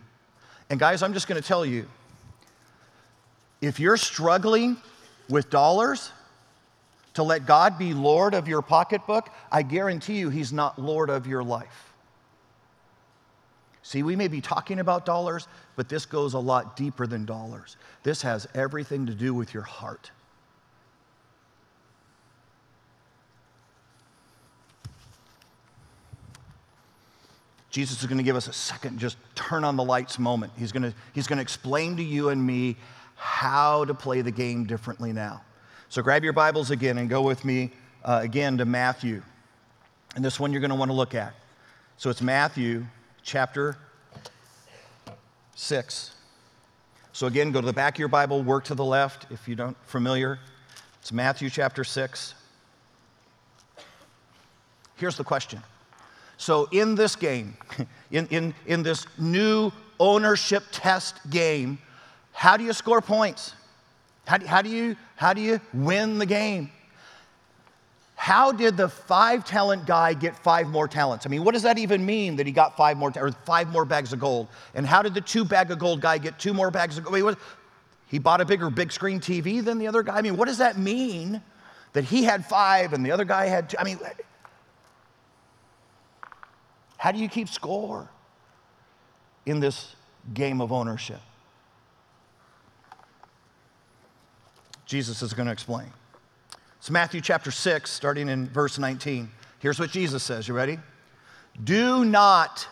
And 0.69 0.79
guys, 0.79 1.01
I'm 1.03 1.13
just 1.13 1.27
going 1.27 1.41
to 1.41 1.47
tell 1.47 1.65
you 1.65 1.87
if 3.61 3.79
you're 3.79 3.97
struggling 3.97 4.77
with 5.29 5.49
dollars 5.49 6.11
to 7.15 7.23
let 7.23 7.45
God 7.45 7.79
be 7.79 7.93
Lord 7.93 8.33
of 8.33 8.47
your 8.47 8.61
pocketbook, 8.61 9.29
I 9.51 9.63
guarantee 9.63 10.19
you 10.19 10.29
He's 10.29 10.53
not 10.53 10.77
Lord 10.77 11.09
of 11.09 11.25
your 11.25 11.43
life. 11.43 11.93
See, 13.81 14.03
we 14.03 14.15
may 14.15 14.27
be 14.27 14.41
talking 14.41 14.79
about 14.79 15.05
dollars, 15.05 15.47
but 15.77 15.87
this 15.87 16.05
goes 16.05 16.33
a 16.33 16.39
lot 16.39 16.75
deeper 16.75 17.07
than 17.07 17.25
dollars. 17.25 17.77
This 18.03 18.21
has 18.21 18.45
everything 18.53 19.05
to 19.05 19.13
do 19.13 19.33
with 19.33 19.53
your 19.53 19.63
heart. 19.63 20.11
Jesus 27.71 28.01
is 28.01 28.07
going 28.07 28.17
to 28.17 28.23
give 28.23 28.35
us 28.35 28.47
a 28.47 28.53
second, 28.53 28.99
just 28.99 29.17
turn 29.35 29.63
on 29.63 29.75
the 29.75 29.83
lights 29.83 30.19
moment. 30.19 30.51
He's 30.57 30.71
going 30.71 30.83
to, 30.83 30.93
he's 31.13 31.27
going 31.27 31.37
to 31.37 31.43
explain 31.43 31.95
to 31.97 32.03
you 32.03 32.29
and 32.29 32.45
me 32.45 32.75
how 33.17 33.83
to 33.85 33.93
play 33.93 34.21
the 34.21 34.31
game 34.31 34.63
differently 34.63 35.11
now. 35.11 35.41
So 35.89 36.01
grab 36.01 36.23
your 36.23 36.33
Bibles 36.33 36.71
again 36.71 36.97
and 36.97 37.09
go 37.09 37.21
with 37.21 37.43
me 37.43 37.71
uh, 38.05 38.19
again 38.23 38.57
to 38.59 38.65
Matthew. 38.65 39.21
And 40.15 40.23
this 40.23 40.39
one 40.39 40.51
you're 40.51 40.61
going 40.61 40.69
to 40.69 40.75
want 40.75 40.89
to 40.89 40.95
look 40.95 41.15
at. 41.15 41.33
So 41.97 42.09
it's 42.09 42.21
Matthew 42.21 42.85
chapter 43.23 43.77
6. 45.55 46.15
So 47.11 47.27
again, 47.27 47.51
go 47.51 47.59
to 47.59 47.65
the 47.65 47.73
back 47.73 47.95
of 47.95 47.99
your 47.99 48.07
Bible, 48.07 48.43
work 48.43 48.63
to 48.65 48.75
the 48.75 48.85
left 48.85 49.25
if 49.31 49.47
you 49.47 49.55
don't 49.55 49.75
familiar. 49.85 50.39
It's 51.01 51.11
Matthew 51.11 51.49
chapter 51.49 51.83
6. 51.83 52.35
Here's 54.95 55.17
the 55.17 55.23
question. 55.23 55.61
So, 56.37 56.67
in 56.71 56.95
this 56.95 57.15
game, 57.15 57.57
in, 58.11 58.27
in, 58.27 58.53
in 58.67 58.83
this 58.83 59.07
new 59.17 59.71
ownership 59.99 60.63
test 60.71 61.27
game, 61.29 61.79
how 62.37 62.55
do 62.55 62.63
you 62.63 62.71
score 62.71 63.01
points? 63.01 63.55
How 64.27 64.37
do, 64.37 64.45
how, 64.45 64.61
do 64.61 64.69
you, 64.69 64.95
how 65.15 65.33
do 65.33 65.41
you 65.41 65.59
win 65.73 66.19
the 66.19 66.25
game? 66.27 66.69
How 68.13 68.51
did 68.51 68.77
the 68.77 68.87
five 68.87 69.43
talent 69.43 69.87
guy 69.87 70.13
get 70.13 70.37
five 70.37 70.67
more 70.67 70.87
talents? 70.87 71.25
I 71.25 71.29
mean, 71.29 71.43
what 71.43 71.53
does 71.53 71.63
that 71.63 71.79
even 71.79 72.05
mean 72.05 72.35
that 72.35 72.45
he 72.45 72.51
got 72.51 72.77
five 72.77 72.95
more, 72.95 73.11
or 73.15 73.31
five 73.31 73.69
more 73.69 73.85
bags 73.85 74.13
of 74.13 74.19
gold? 74.19 74.49
And 74.75 74.85
how 74.85 75.01
did 75.01 75.15
the 75.15 75.21
two 75.21 75.45
bag 75.45 75.71
of 75.71 75.79
gold 75.79 75.99
guy 75.99 76.19
get 76.19 76.37
two 76.37 76.53
more 76.53 76.69
bags 76.69 76.99
of 76.99 77.05
gold? 77.05 77.15
Wait, 77.15 77.23
what, 77.23 77.39
he 78.05 78.19
bought 78.19 78.39
a 78.39 78.45
bigger 78.45 78.69
big 78.69 78.91
screen 78.91 79.19
TV 79.19 79.65
than 79.65 79.79
the 79.79 79.87
other 79.87 80.03
guy? 80.03 80.17
I 80.17 80.21
mean, 80.21 80.37
what 80.37 80.47
does 80.47 80.59
that 80.59 80.77
mean 80.77 81.41
that 81.93 82.03
he 82.03 82.23
had 82.23 82.45
five 82.45 82.93
and 82.93 83.03
the 83.03 83.11
other 83.11 83.25
guy 83.25 83.47
had 83.47 83.71
two? 83.71 83.77
I 83.79 83.83
mean, 83.83 83.97
how 86.97 87.11
do 87.11 87.17
you 87.17 87.29
keep 87.29 87.49
score 87.49 88.07
in 89.47 89.59
this 89.59 89.95
game 90.35 90.61
of 90.61 90.71
ownership? 90.71 91.19
Jesus 94.87 95.21
is 95.21 95.33
going 95.33 95.45
to 95.45 95.51
explain. 95.51 95.87
It's 96.77 96.89
Matthew 96.89 97.21
chapter 97.21 97.51
6, 97.51 97.91
starting 97.91 98.29
in 98.29 98.47
verse 98.47 98.79
19. 98.79 99.29
Here's 99.59 99.79
what 99.79 99.91
Jesus 99.91 100.23
says. 100.23 100.47
You 100.47 100.53
ready? 100.53 100.79
Do 101.63 102.05
not, 102.05 102.67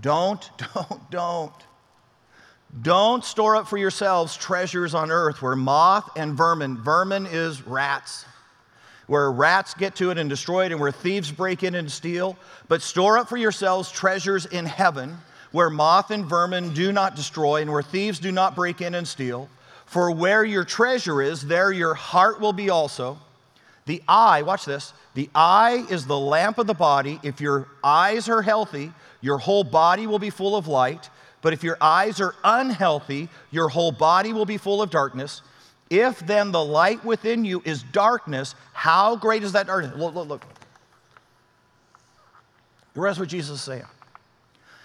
don't, 0.00 0.50
don't, 0.74 1.10
don't, 1.10 1.54
don't 2.82 3.24
store 3.24 3.56
up 3.56 3.68
for 3.68 3.78
yourselves 3.78 4.36
treasures 4.36 4.94
on 4.94 5.10
earth 5.10 5.40
where 5.40 5.54
moth 5.54 6.10
and 6.16 6.34
vermin, 6.34 6.76
vermin 6.78 7.26
is 7.26 7.66
rats 7.66 8.26
where 9.06 9.30
rats 9.30 9.74
get 9.74 9.94
to 9.96 10.10
it 10.10 10.18
and 10.18 10.30
destroy 10.30 10.66
it, 10.66 10.72
and 10.72 10.80
where 10.80 10.90
thieves 10.90 11.30
break 11.30 11.62
in 11.62 11.74
and 11.74 11.90
steal. 11.90 12.36
But 12.68 12.82
store 12.82 13.18
up 13.18 13.28
for 13.28 13.36
yourselves 13.36 13.90
treasures 13.90 14.46
in 14.46 14.64
heaven, 14.66 15.16
where 15.52 15.70
moth 15.70 16.10
and 16.10 16.24
vermin 16.24 16.72
do 16.72 16.92
not 16.92 17.14
destroy, 17.14 17.62
and 17.62 17.70
where 17.70 17.82
thieves 17.82 18.18
do 18.18 18.32
not 18.32 18.54
break 18.56 18.80
in 18.80 18.94
and 18.94 19.06
steal. 19.06 19.48
For 19.86 20.10
where 20.10 20.44
your 20.44 20.64
treasure 20.64 21.22
is, 21.22 21.42
there 21.42 21.70
your 21.70 21.94
heart 21.94 22.40
will 22.40 22.52
be 22.52 22.70
also. 22.70 23.18
The 23.86 24.02
eye, 24.08 24.42
watch 24.42 24.64
this, 24.64 24.92
the 25.14 25.28
eye 25.34 25.84
is 25.90 26.06
the 26.06 26.18
lamp 26.18 26.58
of 26.58 26.66
the 26.66 26.74
body. 26.74 27.20
If 27.22 27.40
your 27.40 27.68
eyes 27.82 28.28
are 28.28 28.42
healthy, 28.42 28.92
your 29.20 29.38
whole 29.38 29.64
body 29.64 30.06
will 30.06 30.18
be 30.18 30.30
full 30.30 30.56
of 30.56 30.66
light. 30.66 31.10
But 31.42 31.52
if 31.52 31.62
your 31.62 31.76
eyes 31.80 32.20
are 32.20 32.34
unhealthy, 32.42 33.28
your 33.50 33.68
whole 33.68 33.92
body 33.92 34.32
will 34.32 34.46
be 34.46 34.56
full 34.56 34.80
of 34.80 34.90
darkness. 34.90 35.42
If 35.90 36.20
then 36.20 36.50
the 36.50 36.64
light 36.64 37.04
within 37.04 37.44
you 37.44 37.62
is 37.64 37.82
darkness, 37.82 38.54
how 38.72 39.16
great 39.16 39.42
is 39.42 39.52
that 39.52 39.66
darkness? 39.66 39.94
Look, 39.96 40.14
look, 40.14 40.28
look. 40.28 40.44
That's 42.94 43.18
what 43.18 43.28
Jesus 43.28 43.58
is 43.58 43.62
saying. 43.62 43.84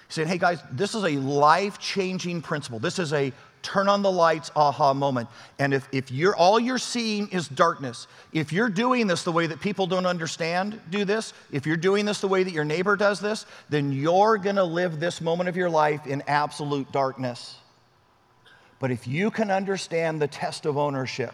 He's 0.08 0.16
saying, 0.16 0.28
hey 0.28 0.38
guys, 0.38 0.60
this 0.72 0.96
is 0.96 1.04
a 1.04 1.12
life 1.12 1.80
changing 1.80 2.42
principle. 2.42 2.80
This 2.80 3.00
is 3.00 3.14
a 3.14 3.32
turn 3.62 3.88
on 3.88 4.02
the 4.02 4.12
lights 4.12 4.52
aha 4.56 4.93
moment. 4.93 5.30
And 5.58 5.74
if, 5.74 5.88
if 5.91 6.12
you're 6.12 6.36
all 6.36 6.60
you're 6.60 6.78
seeing 6.78 7.30
is 7.30 7.48
darkness, 7.48 8.08
if 8.34 8.54
you're 8.54 8.69
doing 8.69 9.08
this 9.08 9.24
the 9.24 9.32
way 9.32 9.48
that 9.48 9.60
people 9.60 9.88
don't 9.88 10.06
understand 10.06 10.80
do 10.89 11.06
this, 11.06 11.34
if 11.52 11.65
you're 11.65 11.78
doing 11.78 12.06
this 12.06 12.22
the 12.22 12.28
way 12.28 12.43
that 12.43 12.54
your 12.54 12.65
neighbor 12.65 12.95
does 12.95 13.19
this, 13.19 13.45
then 13.69 13.91
you're 13.91 14.38
gonna 14.38 14.63
live 14.63 15.00
this 15.00 15.22
moment 15.22 15.50
of 15.50 15.56
your 15.56 15.69
life 15.69 16.08
in 16.08 16.24
absolute 16.28 16.91
darkness. 16.91 17.58
But 18.80 18.91
if 18.91 19.08
you 19.08 19.30
can 19.30 19.52
understand 19.52 20.22
the 20.22 20.28
test 20.28 20.65
of 20.65 20.78
ownership, 20.78 21.34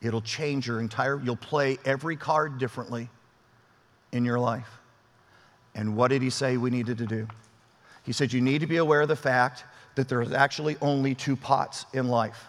it'll 0.00 0.22
change 0.22 0.66
your 0.66 0.80
entire, 0.80 1.20
you'll 1.22 1.36
play 1.36 1.78
every 1.84 2.16
card 2.16 2.58
differently 2.58 3.08
in 4.10 4.24
your 4.24 4.38
life. 4.38 4.68
And 5.74 5.96
what 5.96 6.08
did 6.08 6.20
he 6.20 6.30
say 6.30 6.56
we 6.56 6.70
needed 6.70 6.98
to 6.98 7.06
do? 7.06 7.28
He 8.04 8.12
said, 8.12 8.32
You 8.32 8.40
need 8.40 8.60
to 8.60 8.66
be 8.66 8.78
aware 8.78 9.02
of 9.02 9.08
the 9.08 9.16
fact 9.16 9.64
that 9.94 10.08
there's 10.08 10.32
actually 10.32 10.76
only 10.80 11.14
two 11.14 11.36
pots 11.36 11.86
in 11.92 12.08
life. 12.08 12.46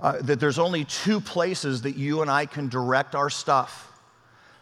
Uh, 0.00 0.20
that 0.22 0.40
there's 0.40 0.58
only 0.58 0.84
two 0.84 1.20
places 1.20 1.82
that 1.82 1.96
you 1.96 2.22
and 2.22 2.30
I 2.30 2.46
can 2.46 2.68
direct 2.68 3.14
our 3.14 3.30
stuff. 3.30 3.88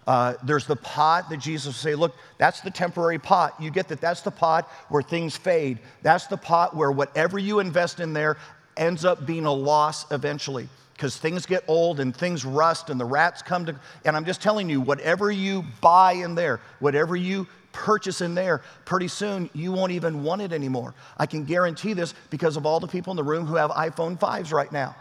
Uh, 0.07 0.35
there's 0.43 0.67
the 0.67 0.77
pot 0.77 1.31
that 1.31 1.39
Jesus 1.39 1.77
say, 1.77 1.95
look, 1.95 2.15
that's 2.37 2.61
the 2.61 2.71
temporary 2.71 3.19
pot. 3.19 3.55
You 3.61 3.71
get 3.71 3.89
that 3.89 4.01
that's 4.01 4.23
the 4.23 4.31
pot 4.31 4.69
where 4.89 5.03
things 5.03 5.37
fade. 5.37 5.79
That's 6.03 6.27
the 6.27 6.37
pot 6.37 6.77
where 6.77 6.91
whatever 6.91 7.39
you 7.39 7.61
invest 7.61 8.01
in 8.01 8.13
there 8.13 8.37
ends 8.77 9.05
up 9.05 9.25
being 9.25 9.47
a 9.47 9.53
loss 9.53 10.11
eventually 10.11 10.69
because 11.01 11.17
things 11.17 11.47
get 11.47 11.65
old 11.67 11.99
and 12.01 12.15
things 12.15 12.45
rust 12.45 12.91
and 12.91 13.01
the 13.01 13.05
rats 13.07 13.41
come 13.41 13.65
to. 13.65 13.75
And 14.05 14.15
I'm 14.15 14.27
just 14.27 14.43
telling 14.43 14.69
you, 14.69 14.83
whatever 14.83 15.31
you 15.31 15.65
buy 15.81 16.13
in 16.13 16.35
there, 16.35 16.61
whatever 16.79 17.17
you 17.17 17.47
purchase 17.73 18.21
in 18.21 18.35
there, 18.35 18.63
pretty 18.85 19.09
soon 19.09 19.51
you 19.53 19.73
won't 19.73 19.93
even 19.93 20.23
want 20.23 20.43
it 20.43 20.53
anymore. 20.53 20.95
I 21.19 21.27
can 21.27 21.45
guarantee 21.45 21.93
this 21.93 22.15
because 22.31 22.57
of 22.57 22.67
all 22.67 22.81
the 22.81 22.87
people 22.87 23.11
in 23.11 23.17
the 23.17 23.25
room 23.25 23.47
who 23.47 23.57
have 23.57 23.71
iPhone 23.71 24.19
5s 24.19 24.53
right 24.53 24.71
now. 24.71 24.97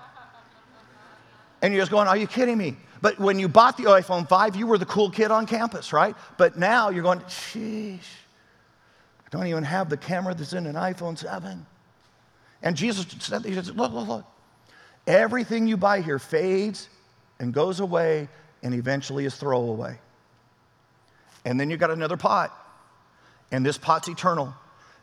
And 1.61 1.73
you're 1.73 1.81
just 1.81 1.91
going, 1.91 2.07
Are 2.07 2.17
you 2.17 2.27
kidding 2.27 2.57
me? 2.57 2.77
But 3.01 3.19
when 3.19 3.39
you 3.39 3.47
bought 3.47 3.77
the 3.77 3.83
iPhone 3.83 4.27
5, 4.27 4.55
you 4.55 4.67
were 4.67 4.77
the 4.77 4.85
cool 4.85 5.09
kid 5.09 5.31
on 5.31 5.45
campus, 5.45 5.93
right? 5.93 6.15
But 6.37 6.57
now 6.57 6.89
you're 6.89 7.03
going, 7.03 7.19
sheesh, 7.21 7.99
I 7.99 9.29
don't 9.29 9.47
even 9.47 9.63
have 9.63 9.89
the 9.89 9.97
camera 9.97 10.33
that's 10.33 10.53
in 10.53 10.65
an 10.65 10.75
iPhone 10.75 11.17
7. 11.17 11.65
And 12.61 12.75
Jesus 12.75 13.05
said, 13.19 13.45
He 13.45 13.53
says, 13.53 13.71
Look, 13.71 13.93
look, 13.93 14.07
look. 14.07 14.25
Everything 15.07 15.67
you 15.67 15.77
buy 15.77 16.01
here 16.01 16.19
fades 16.19 16.89
and 17.39 17.53
goes 17.53 17.79
away 17.79 18.27
and 18.61 18.73
eventually 18.73 19.25
is 19.25 19.35
throwaway. 19.35 19.97
And 21.45 21.59
then 21.59 21.69
you've 21.69 21.79
got 21.79 21.91
another 21.91 22.17
pot, 22.17 22.53
and 23.51 23.65
this 23.65 23.77
pot's 23.77 24.07
eternal. 24.07 24.53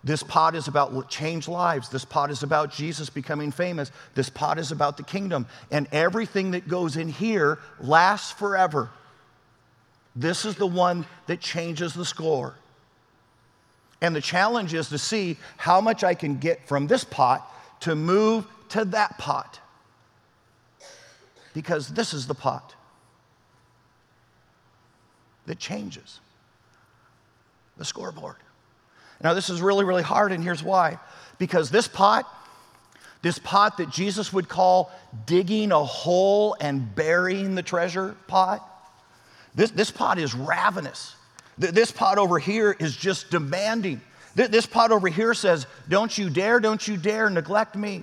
This 0.04 0.22
pot 0.22 0.54
is 0.54 0.68
about 0.68 1.08
change 1.10 1.48
lives. 1.48 1.88
This 1.88 2.04
pot 2.04 2.30
is 2.30 2.44
about 2.44 2.72
Jesus 2.72 3.10
becoming 3.10 3.50
famous. 3.50 3.90
This 4.14 4.30
pot 4.30 4.56
is 4.58 4.70
about 4.70 4.96
the 4.96 5.02
kingdom. 5.02 5.46
And 5.72 5.88
everything 5.90 6.52
that 6.52 6.68
goes 6.68 6.96
in 6.96 7.08
here 7.08 7.58
lasts 7.80 8.30
forever. 8.30 8.90
This 10.14 10.44
is 10.44 10.54
the 10.54 10.66
one 10.66 11.06
that 11.26 11.40
changes 11.40 11.92
the 11.92 12.04
score. 12.04 12.54
And 14.00 14.14
the 14.14 14.20
challenge 14.20 14.74
is 14.74 14.90
to 14.90 14.98
see 14.98 15.38
how 15.56 15.80
much 15.80 16.04
I 16.04 16.14
can 16.14 16.36
get 16.36 16.68
from 16.68 16.86
this 16.86 17.02
pot 17.02 17.50
to 17.80 17.96
move 17.96 18.46
to 18.68 18.84
that 18.84 19.18
pot. 19.18 19.58
Because 21.52 21.88
this 21.88 22.14
is 22.14 22.28
the 22.28 22.34
pot 22.34 22.74
that 25.46 25.58
changes 25.58 26.20
the 27.76 27.84
scoreboard. 27.84 28.36
Now, 29.22 29.34
this 29.34 29.48
is 29.48 29.62
really, 29.62 29.84
really 29.84 30.02
hard, 30.02 30.32
and 30.32 30.42
here's 30.42 30.62
why. 30.62 30.98
Because 31.38 31.70
this 31.70 31.88
pot, 31.88 32.26
this 33.22 33.38
pot 33.38 33.78
that 33.78 33.90
Jesus 33.90 34.32
would 34.32 34.48
call 34.48 34.90
digging 35.24 35.72
a 35.72 35.82
hole 35.82 36.56
and 36.60 36.94
burying 36.94 37.54
the 37.54 37.62
treasure 37.62 38.14
pot, 38.26 38.62
this, 39.54 39.70
this 39.70 39.90
pot 39.90 40.18
is 40.18 40.34
ravenous. 40.34 41.14
This 41.58 41.90
pot 41.90 42.18
over 42.18 42.38
here 42.38 42.76
is 42.78 42.94
just 42.94 43.30
demanding. 43.30 44.02
This 44.34 44.66
pot 44.66 44.92
over 44.92 45.08
here 45.08 45.32
says, 45.32 45.66
Don't 45.88 46.16
you 46.16 46.28
dare, 46.28 46.60
don't 46.60 46.86
you 46.86 46.98
dare 46.98 47.30
neglect 47.30 47.74
me. 47.74 48.02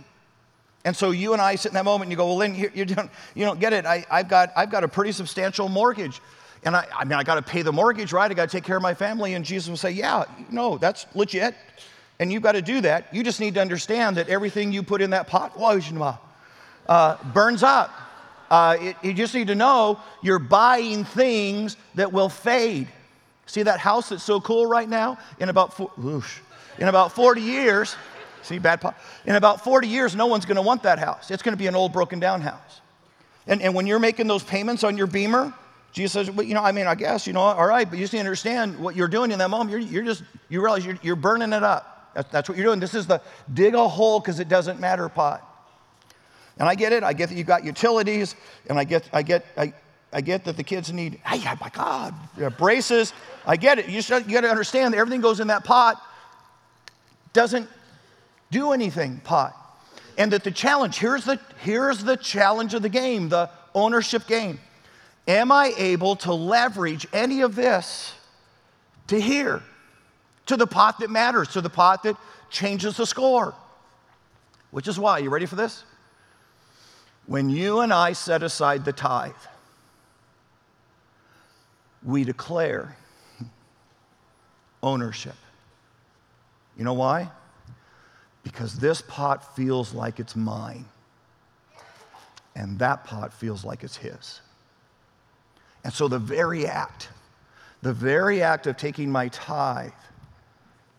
And 0.83 0.95
so 0.95 1.11
you 1.11 1.33
and 1.33 1.41
I 1.41 1.55
sit 1.55 1.69
in 1.69 1.75
that 1.75 1.85
moment 1.85 2.03
and 2.03 2.11
you 2.11 2.17
go, 2.17 2.25
Well, 2.25 2.37
Lynn, 2.37 2.55
you, 2.55 2.71
you, 2.73 2.85
don't, 2.85 3.11
you 3.35 3.45
don't 3.45 3.59
get 3.59 3.71
it. 3.71 3.85
I, 3.85 4.03
have 4.09 4.27
got, 4.27 4.51
I've 4.55 4.71
got 4.71 4.83
a 4.83 4.87
pretty 4.87 5.11
substantial 5.11 5.69
mortgage. 5.69 6.19
And 6.65 6.75
I, 6.75 6.87
I 6.95 7.03
mean, 7.03 7.13
I 7.19 7.23
got 7.23 7.35
to 7.35 7.41
pay 7.41 7.61
the 7.61 7.73
mortgage, 7.73 8.13
right? 8.13 8.29
I 8.29 8.33
got 8.33 8.49
to 8.49 8.55
take 8.55 8.63
care 8.63 8.77
of 8.77 8.83
my 8.83 8.93
family. 8.93 9.33
And 9.33 9.43
Jesus 9.43 9.69
will 9.69 9.77
say, 9.77 9.91
Yeah, 9.91 10.25
no, 10.49 10.77
that's 10.77 11.05
legit. 11.13 11.55
And 12.19 12.31
you've 12.31 12.43
got 12.43 12.53
to 12.53 12.61
do 12.61 12.81
that. 12.81 13.13
You 13.13 13.23
just 13.23 13.39
need 13.39 13.55
to 13.55 13.61
understand 13.61 14.17
that 14.17 14.29
everything 14.29 14.71
you 14.71 14.83
put 14.83 15.01
in 15.01 15.09
that 15.09 15.27
pot 15.27 15.59
uh, 16.87 17.17
burns 17.33 17.63
up. 17.63 17.91
Uh, 18.49 18.77
it, 18.79 18.95
you 19.01 19.13
just 19.13 19.33
need 19.33 19.47
to 19.47 19.55
know 19.55 19.99
you're 20.21 20.39
buying 20.39 21.03
things 21.03 21.75
that 21.95 22.13
will 22.13 22.29
fade. 22.29 22.87
See 23.45 23.63
that 23.63 23.79
house 23.79 24.09
that's 24.09 24.23
so 24.23 24.39
cool 24.39 24.67
right 24.67 24.87
now? 24.87 25.17
In 25.39 25.49
about, 25.49 25.73
four, 25.73 25.91
in 26.77 26.87
about 26.87 27.11
40 27.13 27.41
years, 27.41 27.95
see, 28.41 28.59
bad 28.59 28.79
pot. 28.79 28.95
In 29.25 29.35
about 29.35 29.63
40 29.63 29.87
years, 29.87 30.15
no 30.15 30.27
one's 30.27 30.45
going 30.45 30.55
to 30.55 30.61
want 30.61 30.83
that 30.83 30.99
house. 30.99 31.31
It's 31.31 31.43
going 31.43 31.53
to 31.53 31.59
be 31.59 31.67
an 31.67 31.75
old, 31.75 31.91
broken 31.91 32.19
down 32.19 32.41
house. 32.41 32.81
And, 33.47 33.61
and 33.61 33.75
when 33.75 33.87
you're 33.87 33.99
making 33.99 34.27
those 34.27 34.43
payments 34.43 34.83
on 34.83 34.97
your 34.97 35.07
beamer, 35.07 35.53
Jesus 35.93 36.11
says, 36.11 36.31
well, 36.31 36.45
you 36.45 36.55
know, 36.55 36.63
I 36.63 36.71
mean, 36.71 36.87
I 36.87 36.95
guess, 36.95 37.27
you 37.27 37.33
know, 37.33 37.39
all 37.39 37.67
right, 37.67 37.87
but 37.87 37.99
you 37.99 38.03
just 38.03 38.13
need 38.13 38.19
to 38.19 38.25
understand 38.25 38.79
what 38.79 38.95
you're 38.95 39.07
doing 39.07 39.31
in 39.31 39.37
that 39.39 39.49
moment. 39.49 39.69
You're, 39.69 39.79
you're 39.79 40.03
just, 40.03 40.23
you 40.49 40.59
realize 40.59 40.83
you're, 40.83 40.97
you're 41.03 41.15
burning 41.15 41.53
it 41.53 41.63
up. 41.63 42.11
That's, 42.15 42.31
that's 42.31 42.49
what 42.49 42.57
you're 42.57 42.65
doing. 42.65 42.79
This 42.79 42.95
is 42.95 43.05
the 43.05 43.21
dig 43.53 43.75
a 43.75 43.87
hole 43.87 44.19
because 44.19 44.39
it 44.39 44.49
doesn't 44.49 44.79
matter 44.79 45.07
pot. 45.07 45.47
And 46.57 46.67
I 46.67 46.73
get 46.73 46.93
it. 46.93 47.03
I 47.03 47.13
get 47.13 47.29
that 47.29 47.35
you've 47.35 47.47
got 47.47 47.63
utilities, 47.63 48.35
and 48.69 48.79
I 48.79 48.83
get, 48.83 49.07
I 49.13 49.21
get, 49.21 49.45
I, 49.55 49.73
I 50.11 50.21
get 50.21 50.45
that 50.45 50.57
the 50.57 50.63
kids 50.63 50.91
need, 50.91 51.19
hey, 51.25 51.41
oh 51.47 51.57
my 51.61 51.69
God, 51.69 52.13
uh, 52.41 52.49
braces. 52.49 53.13
I 53.45 53.55
get 53.55 53.77
it. 53.77 53.87
You, 53.87 54.01
just, 54.01 54.27
you 54.27 54.33
got 54.33 54.41
to 54.41 54.49
understand 54.49 54.93
that 54.93 54.97
everything 54.97 55.21
goes 55.21 55.39
in 55.39 55.47
that 55.47 55.63
pot 55.63 56.01
doesn't 57.33 57.67
do 58.49 58.71
anything, 58.71 59.19
pot. 59.23 59.55
And 60.17 60.31
that 60.31 60.43
the 60.43 60.51
challenge, 60.51 60.97
here's 60.97 61.25
the, 61.25 61.39
here's 61.59 62.03
the 62.03 62.17
challenge 62.17 62.73
of 62.73 62.81
the 62.81 62.89
game, 62.89 63.29
the 63.29 63.49
ownership 63.73 64.27
game. 64.27 64.59
Am 65.27 65.51
I 65.51 65.73
able 65.77 66.15
to 66.17 66.33
leverage 66.33 67.07
any 67.13 67.41
of 67.41 67.55
this 67.55 68.13
to 69.07 69.19
here, 69.19 69.63
to 70.47 70.57
the 70.57 70.67
pot 70.67 70.99
that 70.99 71.09
matters, 71.09 71.49
to 71.49 71.61
the 71.61 71.69
pot 71.69 72.03
that 72.03 72.17
changes 72.49 72.97
the 72.97 73.05
score? 73.05 73.53
Which 74.71 74.87
is 74.87 74.99
why, 74.99 75.19
you 75.19 75.29
ready 75.29 75.45
for 75.45 75.55
this? 75.55 75.83
When 77.25 77.49
you 77.49 77.79
and 77.79 77.93
I 77.93 78.13
set 78.13 78.43
aside 78.43 78.83
the 78.83 78.91
tithe, 78.91 79.31
we 82.03 82.25
declare 82.25 82.97
ownership. 84.81 85.35
You 86.77 86.83
know 86.83 86.93
why? 86.93 87.31
Because 88.43 88.77
this 88.77 89.01
pot 89.01 89.55
feels 89.55 89.93
like 89.93 90.19
it's 90.19 90.35
mine, 90.35 90.85
and 92.55 92.77
that 92.79 93.05
pot 93.05 93.33
feels 93.33 93.63
like 93.63 93.85
it's 93.85 93.95
his. 93.95 94.41
And 95.83 95.93
so 95.93 96.07
the 96.07 96.19
very 96.19 96.65
act, 96.65 97.09
the 97.81 97.93
very 97.93 98.41
act 98.41 98.67
of 98.67 98.77
taking 98.77 99.11
my 99.11 99.27
tithe 99.29 99.91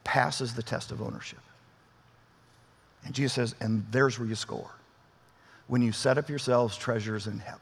passes 0.05 0.55
the 0.55 0.63
test 0.63 0.93
of 0.93 1.01
ownership. 1.01 1.41
And 3.05 3.15
Jesus 3.15 3.33
says, 3.33 3.55
and 3.61 3.87
there's 3.91 4.19
where 4.19 4.29
you 4.29 4.35
score. 4.35 4.71
When 5.67 5.83
you 5.83 5.93
set 5.93 6.19
up 6.19 6.29
yourselves 6.29 6.77
treasures 6.77 7.27
in 7.27 7.39
heaven. 7.39 7.61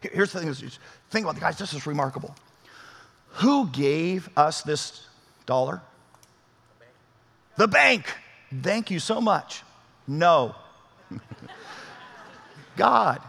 Here's 0.00 0.32
the 0.32 0.40
thing, 0.40 0.70
think 1.10 1.24
about 1.24 1.34
the 1.34 1.40
guys, 1.40 1.58
this 1.58 1.72
is 1.72 1.86
remarkable. 1.86 2.34
Who 3.34 3.68
gave 3.68 4.28
us 4.36 4.62
this 4.62 5.06
dollar? 5.46 5.80
The 7.58 7.68
bank. 7.68 8.04
The 8.04 8.58
bank. 8.58 8.62
Thank 8.62 8.90
you 8.90 8.98
so 8.98 9.20
much. 9.20 9.62
No. 10.06 10.54
God. 12.76 13.20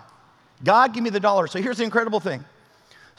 God 0.63 0.93
give 0.93 1.03
me 1.03 1.09
the 1.09 1.19
dollar. 1.19 1.47
So 1.47 1.61
here's 1.61 1.77
the 1.77 1.83
incredible 1.83 2.19
thing. 2.19 2.43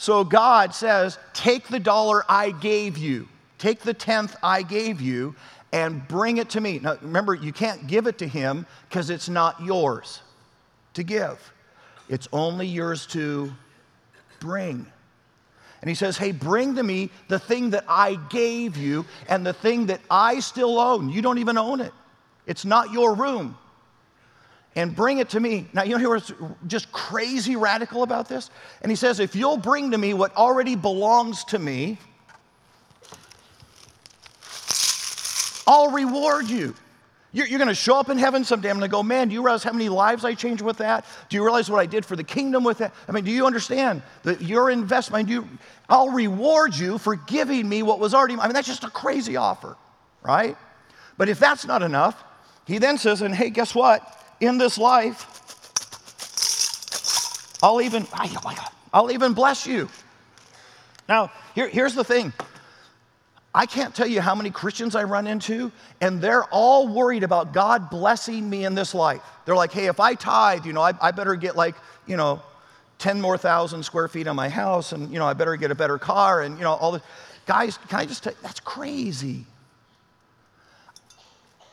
So 0.03 0.25
God 0.25 0.75
says, 0.75 1.17
Take 1.33 1.69
the 1.69 1.79
dollar 1.79 2.25
I 2.29 2.51
gave 2.51 2.99
you, 2.99 3.29
take 3.59 3.83
the 3.83 3.95
tenth 3.95 4.35
I 4.43 4.63
gave 4.63 5.01
you, 5.01 5.37
and 5.73 6.09
bring 6.09 6.39
it 6.39 6.51
to 6.51 6.61
me. 6.61 6.81
Now, 6.81 6.97
remember, 7.01 7.37
you 7.37 7.53
can't 7.53 7.87
give 7.87 8.09
it 8.09 8.19
to 8.19 8.27
him 8.27 8.67
because 8.89 9.11
it's 9.11 9.29
not 9.29 9.63
yours 9.63 10.21
to 10.95 11.05
give, 11.05 11.53
it's 12.09 12.27
only 12.33 12.67
yours 12.67 13.07
to 13.13 13.53
bring. 14.41 14.85
And 15.83 15.89
he 15.89 15.95
says, 15.95 16.19
Hey, 16.19 16.33
bring 16.33 16.75
to 16.75 16.83
me 16.83 17.09
the 17.29 17.39
thing 17.39 17.71
that 17.71 17.85
I 17.87 18.17
gave 18.29 18.77
you 18.77 19.05
and 19.29 19.47
the 19.47 19.53
thing 19.53 19.87
that 19.87 20.01
I 20.11 20.41
still 20.41 20.81
own. 20.81 21.11
You 21.11 21.23
don't 21.23 21.39
even 21.39 21.57
own 21.57 21.81
it, 21.81 21.93
it's 22.49 22.65
not 22.65 22.91
your 22.91 23.15
room 23.15 23.57
and 24.75 24.95
bring 24.95 25.19
it 25.19 25.31
to 25.31 25.41
me. 25.41 25.67
Now, 25.73 25.83
you 25.83 25.99
know 25.99 26.09
what's 26.11 26.33
just 26.67 26.91
crazy 26.93 27.57
radical 27.57 28.03
about 28.03 28.29
this? 28.29 28.51
And 28.81 28.91
he 28.91 28.97
says, 28.97 29.21
If 29.21 29.37
you'll 29.37 29.59
bring 29.59 29.91
to 29.91 29.99
me 29.99 30.15
what 30.15 30.35
already 30.37 30.77
belongs 30.77 31.45
to 31.45 31.59
me, 31.59 31.99
I'll 35.67 35.91
reward 35.91 36.49
you. 36.49 36.75
You're, 37.35 37.47
you're 37.47 37.59
going 37.59 37.69
to 37.69 37.75
show 37.75 37.97
up 37.97 38.11
in 38.11 38.19
heaven 38.19 38.45
someday. 38.45 38.69
I'm 38.69 38.79
going 38.79 38.91
to 38.91 38.93
go, 38.93 39.03
man, 39.03 39.29
do 39.29 39.35
you 39.35 39.43
realize 39.43 39.63
how 39.63 39.73
many 39.73 39.89
lives 39.89 40.25
I 40.25 40.35
changed 40.35 40.63
with 40.63 40.79
that? 40.79 41.07
Do 41.31 41.37
you 41.37 41.43
realize 41.43 41.71
what 41.71 41.79
I 41.79 41.87
did 41.87 42.05
for 42.05 42.15
the 42.15 42.25
kingdom 42.25 42.63
with 42.63 42.79
that? 42.79 42.93
I 43.09 43.13
mean, 43.13 43.25
do 43.25 43.31
you 43.31 43.47
understand 43.47 44.03
that 44.25 44.43
your 44.43 44.71
investment, 44.71 45.31
you, 45.31 45.49
I'll 45.89 46.11
reward 46.11 46.75
you 46.75 46.99
for 46.99 47.17
giving 47.17 47.67
me 47.67 47.83
what 47.83 48.01
was 48.01 48.13
already, 48.13 48.37
I 48.37 48.47
mean, 48.47 48.53
that's 48.53 48.69
just 48.69 48.85
a 48.85 48.91
crazy 48.91 49.37
offer, 49.37 49.77
right? 50.23 50.57
But 51.17 51.31
if 51.31 51.39
that's 51.39 51.65
not 51.65 51.83
enough, 51.83 52.23
he 52.67 52.77
then 52.77 52.99
says, 52.99 53.23
and 53.23 53.35
hey, 53.35 53.49
guess 53.49 53.75
what? 53.75 54.22
In 54.43 54.59
this 54.59 54.77
life, 54.77 55.29
I'll 57.63 57.81
even, 57.81 58.09
oh 58.13 58.71
I'll 58.93 59.13
even 59.13 59.35
bless 59.35 59.69
you. 59.69 59.89
Now, 61.09 61.31
here, 61.55 61.69
here's 61.69 61.95
the 61.95 62.03
thing. 62.03 62.33
I 63.55 63.67
can't 63.67 63.95
tell 63.95 64.09
you 64.09 64.21
how 64.21 64.35
many 64.35 64.51
Christians 64.51 64.97
I 64.97 65.05
run 65.05 65.29
into, 65.29 65.71
and 66.01 66.21
they're 66.21 66.43
all 66.47 66.89
worried 66.89 67.23
about 67.23 67.53
God 67.53 67.89
blessing 67.89 68.51
me 68.51 68.65
in 68.65 68.75
this 68.75 68.97
life. 68.97 69.23
They're 69.45 69.55
like, 69.55 69.71
hey, 69.71 69.87
if 69.87 70.01
I 70.01 70.15
tithe, 70.15 70.67
you 70.67 70.73
know, 70.73 70.83
I, 70.83 70.95
I 71.01 71.13
better 71.13 71.37
get 71.37 71.55
like, 71.55 71.77
you 72.09 72.17
know, 72.17 72.43
10 72.99 73.21
more 73.21 73.39
thousand 73.39 73.85
square 73.85 74.09
feet 74.09 74.27
on 74.27 74.35
my 74.35 74.49
house, 74.49 74.91
and, 74.91 75.13
you 75.13 75.21
know, 75.21 75.27
I 75.27 75.35
better 75.35 75.55
get 75.55 75.71
a 75.71 75.77
better 75.77 75.99
car, 75.99 76.43
and, 76.43 76.59
you 76.59 76.65
know, 76.65 76.73
all 76.73 76.91
this. 76.91 77.03
Guys, 77.47 77.79
can 77.89 78.01
I 78.01 78.07
just 78.07 78.25
tell 78.25 78.33
you, 78.33 78.39
that's 78.43 78.59
crazy. 78.59 79.47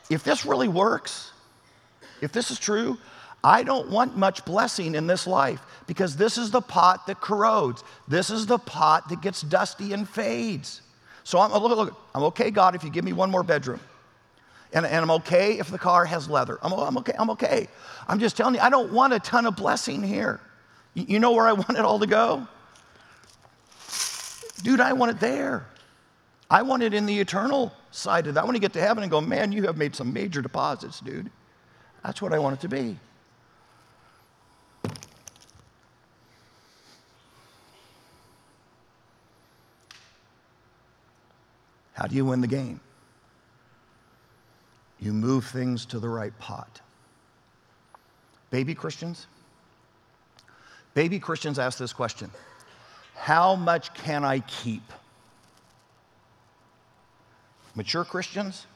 If 0.08 0.22
this 0.22 0.46
really 0.46 0.68
works, 0.68 1.32
if 2.20 2.32
this 2.32 2.50
is 2.50 2.58
true, 2.58 2.98
I 3.42 3.62
don't 3.62 3.88
want 3.88 4.16
much 4.16 4.44
blessing 4.44 4.94
in 4.94 5.06
this 5.06 5.26
life 5.26 5.62
because 5.86 6.16
this 6.16 6.36
is 6.36 6.50
the 6.50 6.60
pot 6.60 7.06
that 7.06 7.20
corrodes. 7.20 7.82
This 8.06 8.28
is 8.28 8.46
the 8.46 8.58
pot 8.58 9.08
that 9.08 9.22
gets 9.22 9.40
dusty 9.40 9.92
and 9.92 10.08
fades. 10.08 10.82
So 11.24 11.38
I'm, 11.38 11.50
look, 11.52 11.76
look, 11.76 12.00
I'm 12.14 12.22
okay, 12.24 12.50
God, 12.50 12.74
if 12.74 12.84
you 12.84 12.90
give 12.90 13.04
me 13.04 13.12
one 13.12 13.30
more 13.30 13.42
bedroom. 13.42 13.80
And, 14.72 14.86
and 14.86 14.96
I'm 14.96 15.10
okay 15.12 15.58
if 15.58 15.70
the 15.70 15.78
car 15.78 16.04
has 16.04 16.28
leather. 16.28 16.58
I'm, 16.62 16.72
I'm, 16.72 16.98
okay, 16.98 17.14
I'm 17.18 17.30
okay. 17.30 17.68
I'm 18.06 18.20
just 18.20 18.36
telling 18.36 18.54
you, 18.54 18.60
I 18.60 18.70
don't 18.70 18.92
want 18.92 19.12
a 19.12 19.18
ton 19.18 19.46
of 19.46 19.56
blessing 19.56 20.02
here. 20.02 20.40
You, 20.94 21.06
you 21.08 21.18
know 21.18 21.32
where 21.32 21.46
I 21.46 21.52
want 21.54 21.70
it 21.70 21.78
all 21.78 21.98
to 21.98 22.06
go? 22.06 22.46
Dude, 24.62 24.80
I 24.80 24.92
want 24.92 25.12
it 25.12 25.20
there. 25.20 25.66
I 26.50 26.62
want 26.62 26.82
it 26.82 26.92
in 26.92 27.06
the 27.06 27.18
eternal 27.18 27.72
side 27.90 28.26
of 28.26 28.34
that. 28.34 28.42
I 28.42 28.44
want 28.44 28.56
to 28.56 28.60
get 28.60 28.72
to 28.74 28.80
heaven 28.80 29.02
and 29.02 29.10
go, 29.10 29.20
man, 29.20 29.52
you 29.52 29.64
have 29.64 29.76
made 29.76 29.96
some 29.96 30.12
major 30.12 30.42
deposits, 30.42 31.00
dude. 31.00 31.30
That's 32.02 32.22
what 32.22 32.32
I 32.32 32.38
want 32.38 32.58
it 32.58 32.60
to 32.62 32.68
be. 32.68 32.96
How 41.92 42.06
do 42.06 42.16
you 42.16 42.24
win 42.24 42.40
the 42.40 42.46
game? 42.46 42.80
You 44.98 45.12
move 45.12 45.44
things 45.44 45.84
to 45.86 45.98
the 45.98 46.08
right 46.08 46.36
pot. 46.38 46.80
Baby 48.50 48.74
Christians? 48.74 49.26
Baby 50.94 51.18
Christians 51.20 51.58
ask 51.58 51.78
this 51.78 51.92
question 51.92 52.30
How 53.14 53.54
much 53.54 53.92
can 53.94 54.24
I 54.24 54.40
keep? 54.40 54.82
Mature 57.74 58.04
Christians? 58.04 58.66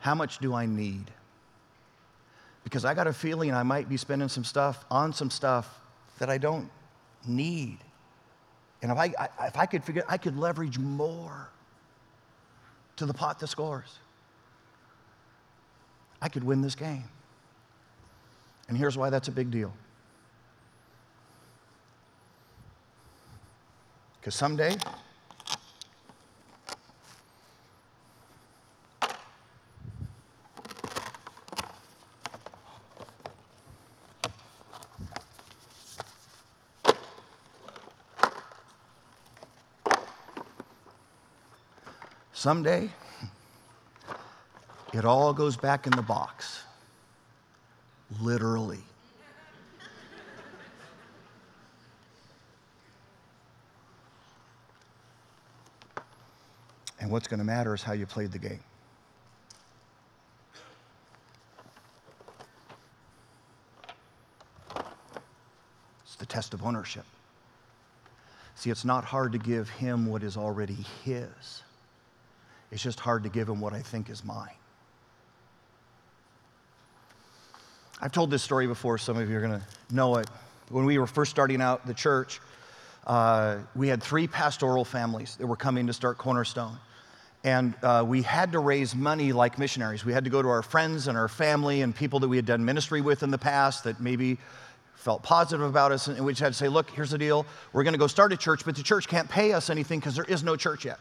How 0.00 0.14
much 0.14 0.38
do 0.38 0.54
I 0.54 0.66
need? 0.66 1.10
Because 2.64 2.84
I 2.84 2.94
got 2.94 3.06
a 3.06 3.12
feeling 3.12 3.54
I 3.54 3.62
might 3.62 3.88
be 3.88 3.96
spending 3.96 4.28
some 4.28 4.44
stuff 4.44 4.84
on 4.90 5.12
some 5.12 5.30
stuff 5.30 5.78
that 6.18 6.28
I 6.28 6.38
don't 6.38 6.68
need. 7.26 7.78
And 8.82 8.90
if 8.90 8.98
I, 8.98 9.12
I, 9.18 9.46
if 9.46 9.56
I 9.56 9.66
could 9.66 9.84
figure, 9.84 10.04
I 10.08 10.18
could 10.18 10.36
leverage 10.36 10.78
more 10.78 11.48
to 12.96 13.06
the 13.06 13.14
pot 13.14 13.38
that 13.40 13.46
scores. 13.46 13.98
I 16.20 16.28
could 16.28 16.44
win 16.44 16.60
this 16.60 16.74
game. 16.74 17.04
And 18.68 18.76
here's 18.76 18.96
why 18.96 19.10
that's 19.10 19.28
a 19.28 19.32
big 19.32 19.50
deal. 19.50 19.72
Because 24.20 24.34
someday, 24.34 24.76
Someday, 42.40 42.88
it 44.94 45.04
all 45.04 45.34
goes 45.34 45.58
back 45.58 45.86
in 45.86 45.92
the 45.92 46.00
box, 46.00 46.62
literally. 48.18 48.78
And 56.98 57.10
what's 57.10 57.28
going 57.28 57.40
to 57.40 57.44
matter 57.44 57.74
is 57.74 57.82
how 57.82 57.92
you 57.92 58.06
played 58.06 58.32
the 58.32 58.38
game. 58.38 58.64
It's 66.04 66.16
the 66.18 66.24
test 66.24 66.54
of 66.54 66.64
ownership. 66.64 67.04
See, 68.54 68.70
it's 68.70 68.86
not 68.86 69.04
hard 69.04 69.32
to 69.32 69.38
give 69.38 69.68
him 69.68 70.06
what 70.06 70.22
is 70.22 70.38
already 70.38 70.86
his. 71.04 71.64
It's 72.70 72.82
just 72.82 73.00
hard 73.00 73.24
to 73.24 73.28
give 73.28 73.48
him 73.48 73.60
what 73.60 73.72
I 73.72 73.80
think 73.80 74.10
is 74.10 74.24
mine. 74.24 74.54
I've 78.00 78.12
told 78.12 78.30
this 78.30 78.42
story 78.42 78.66
before, 78.66 78.96
some 78.96 79.18
of 79.18 79.28
you 79.28 79.36
are 79.36 79.40
going 79.40 79.60
to 79.60 79.94
know 79.94 80.16
it. 80.16 80.28
When 80.70 80.84
we 80.86 80.96
were 80.98 81.06
first 81.06 81.30
starting 81.30 81.60
out 81.60 81.86
the 81.86 81.92
church, 81.92 82.40
uh, 83.06 83.58
we 83.74 83.88
had 83.88 84.02
three 84.02 84.26
pastoral 84.26 84.84
families 84.84 85.36
that 85.36 85.46
were 85.46 85.56
coming 85.56 85.86
to 85.88 85.92
start 85.92 86.16
Cornerstone. 86.16 86.78
And 87.42 87.74
uh, 87.82 88.04
we 88.06 88.22
had 88.22 88.52
to 88.52 88.58
raise 88.58 88.94
money 88.94 89.32
like 89.32 89.58
missionaries. 89.58 90.04
We 90.04 90.12
had 90.12 90.24
to 90.24 90.30
go 90.30 90.40
to 90.40 90.48
our 90.48 90.62
friends 90.62 91.08
and 91.08 91.18
our 91.18 91.28
family 91.28 91.82
and 91.82 91.94
people 91.94 92.20
that 92.20 92.28
we 92.28 92.36
had 92.36 92.46
done 92.46 92.64
ministry 92.64 93.00
with 93.00 93.22
in 93.22 93.30
the 93.30 93.38
past 93.38 93.84
that 93.84 94.00
maybe 94.00 94.38
felt 94.94 95.22
positive 95.22 95.66
about 95.66 95.92
us. 95.92 96.06
And 96.06 96.24
we 96.24 96.32
just 96.32 96.42
had 96.42 96.52
to 96.52 96.58
say, 96.58 96.68
look, 96.68 96.90
here's 96.90 97.10
the 97.10 97.18
deal. 97.18 97.46
We're 97.72 97.82
going 97.82 97.94
to 97.94 97.98
go 97.98 98.06
start 98.06 98.32
a 98.32 98.36
church, 98.36 98.64
but 98.64 98.76
the 98.76 98.82
church 98.82 99.08
can't 99.08 99.28
pay 99.28 99.52
us 99.52 99.70
anything 99.70 99.98
because 99.98 100.14
there 100.14 100.24
is 100.24 100.42
no 100.42 100.56
church 100.56 100.84
yet. 100.84 101.00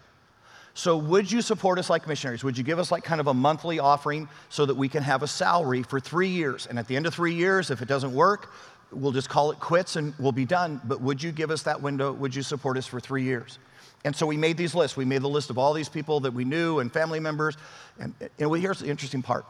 So, 0.73 0.97
would 0.97 1.31
you 1.31 1.41
support 1.41 1.79
us 1.79 1.89
like 1.89 2.07
missionaries? 2.07 2.43
Would 2.43 2.57
you 2.57 2.63
give 2.63 2.79
us 2.79 2.91
like 2.91 3.03
kind 3.03 3.19
of 3.19 3.27
a 3.27 3.33
monthly 3.33 3.79
offering 3.79 4.29
so 4.49 4.65
that 4.65 4.75
we 4.75 4.87
can 4.87 5.03
have 5.03 5.23
a 5.23 5.27
salary 5.27 5.83
for 5.83 5.99
three 5.99 6.29
years? 6.29 6.67
And 6.67 6.79
at 6.79 6.87
the 6.87 6.95
end 6.95 7.05
of 7.05 7.13
three 7.13 7.33
years, 7.33 7.71
if 7.71 7.81
it 7.81 7.87
doesn't 7.87 8.13
work, 8.13 8.51
we'll 8.91 9.11
just 9.11 9.29
call 9.29 9.51
it 9.51 9.59
quits 9.59 9.95
and 9.95 10.13
we'll 10.19 10.31
be 10.31 10.45
done. 10.45 10.79
But 10.83 11.01
would 11.01 11.21
you 11.21 11.31
give 11.31 11.51
us 11.51 11.63
that 11.63 11.81
window? 11.81 12.13
Would 12.13 12.33
you 12.35 12.43
support 12.43 12.77
us 12.77 12.85
for 12.85 12.99
three 12.99 13.23
years? 13.23 13.59
And 14.05 14.15
so 14.15 14.25
we 14.25 14.37
made 14.37 14.57
these 14.57 14.73
lists. 14.73 14.95
We 14.95 15.05
made 15.05 15.21
the 15.21 15.29
list 15.29 15.49
of 15.49 15.57
all 15.57 15.73
these 15.73 15.89
people 15.89 16.21
that 16.21 16.31
we 16.31 16.45
knew 16.45 16.79
and 16.79 16.91
family 16.91 17.19
members. 17.19 17.57
And, 17.99 18.13
and 18.39 18.55
here's 18.55 18.79
the 18.79 18.87
interesting 18.87 19.21
part 19.21 19.45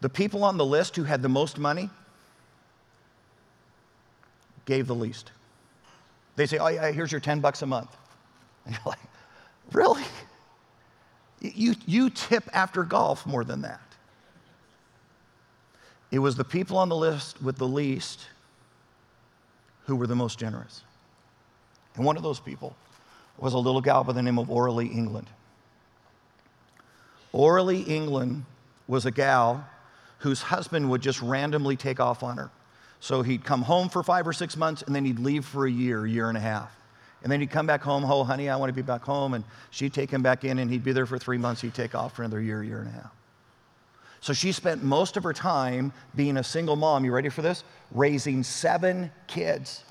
the 0.00 0.08
people 0.08 0.44
on 0.44 0.56
the 0.56 0.64
list 0.64 0.96
who 0.96 1.04
had 1.04 1.22
the 1.22 1.28
most 1.28 1.58
money 1.58 1.88
gave 4.64 4.86
the 4.86 4.94
least. 4.94 5.30
They 6.36 6.46
say, 6.46 6.58
Oh, 6.58 6.68
yeah, 6.68 6.90
here's 6.90 7.12
your 7.12 7.20
10 7.20 7.40
bucks 7.40 7.62
a 7.62 7.66
month. 7.66 7.90
And 8.66 8.74
you're 8.74 8.82
like, 8.86 8.98
Really? 9.72 10.02
You, 11.52 11.74
you 11.86 12.10
tip 12.10 12.48
after 12.52 12.84
golf 12.84 13.26
more 13.26 13.44
than 13.44 13.62
that. 13.62 13.80
It 16.10 16.18
was 16.20 16.36
the 16.36 16.44
people 16.44 16.78
on 16.78 16.88
the 16.88 16.96
list 16.96 17.42
with 17.42 17.56
the 17.56 17.68
least 17.68 18.26
who 19.86 19.96
were 19.96 20.06
the 20.06 20.14
most 20.14 20.38
generous. 20.38 20.82
And 21.96 22.04
one 22.04 22.16
of 22.16 22.22
those 22.22 22.40
people 22.40 22.74
was 23.36 23.52
a 23.52 23.58
little 23.58 23.80
gal 23.80 24.04
by 24.04 24.12
the 24.12 24.22
name 24.22 24.38
of 24.38 24.50
Orly 24.50 24.86
England. 24.86 25.28
Orly 27.32 27.82
England 27.82 28.44
was 28.86 29.04
a 29.06 29.10
gal 29.10 29.66
whose 30.18 30.40
husband 30.40 30.88
would 30.88 31.02
just 31.02 31.20
randomly 31.20 31.76
take 31.76 32.00
off 32.00 32.22
on 32.22 32.38
her. 32.38 32.50
So 33.00 33.22
he'd 33.22 33.44
come 33.44 33.62
home 33.62 33.88
for 33.90 34.02
five 34.02 34.26
or 34.26 34.32
six 34.32 34.56
months 34.56 34.82
and 34.82 34.94
then 34.94 35.04
he'd 35.04 35.18
leave 35.18 35.44
for 35.44 35.66
a 35.66 35.70
year, 35.70 36.06
year 36.06 36.28
and 36.28 36.38
a 36.38 36.40
half. 36.40 36.74
And 37.24 37.32
then 37.32 37.40
he'd 37.40 37.50
come 37.50 37.66
back 37.66 37.82
home, 37.82 38.04
oh, 38.04 38.22
honey, 38.22 38.50
I 38.50 38.56
want 38.56 38.68
to 38.68 38.74
be 38.74 38.82
back 38.82 39.02
home. 39.02 39.32
And 39.32 39.44
she'd 39.70 39.94
take 39.94 40.10
him 40.10 40.22
back 40.22 40.44
in, 40.44 40.58
and 40.58 40.70
he'd 40.70 40.84
be 40.84 40.92
there 40.92 41.06
for 41.06 41.18
three 41.18 41.38
months. 41.38 41.62
He'd 41.62 41.74
take 41.74 41.94
off 41.94 42.14
for 42.14 42.22
another 42.22 42.40
year, 42.40 42.62
year 42.62 42.80
and 42.80 42.88
a 42.88 42.92
half. 42.92 43.10
So 44.20 44.34
she 44.34 44.52
spent 44.52 44.82
most 44.82 45.16
of 45.16 45.22
her 45.22 45.32
time 45.32 45.92
being 46.14 46.36
a 46.36 46.44
single 46.44 46.76
mom. 46.76 47.04
You 47.04 47.12
ready 47.12 47.30
for 47.30 47.40
this? 47.40 47.64
Raising 47.92 48.42
seven 48.42 49.10
kids. 49.26 49.82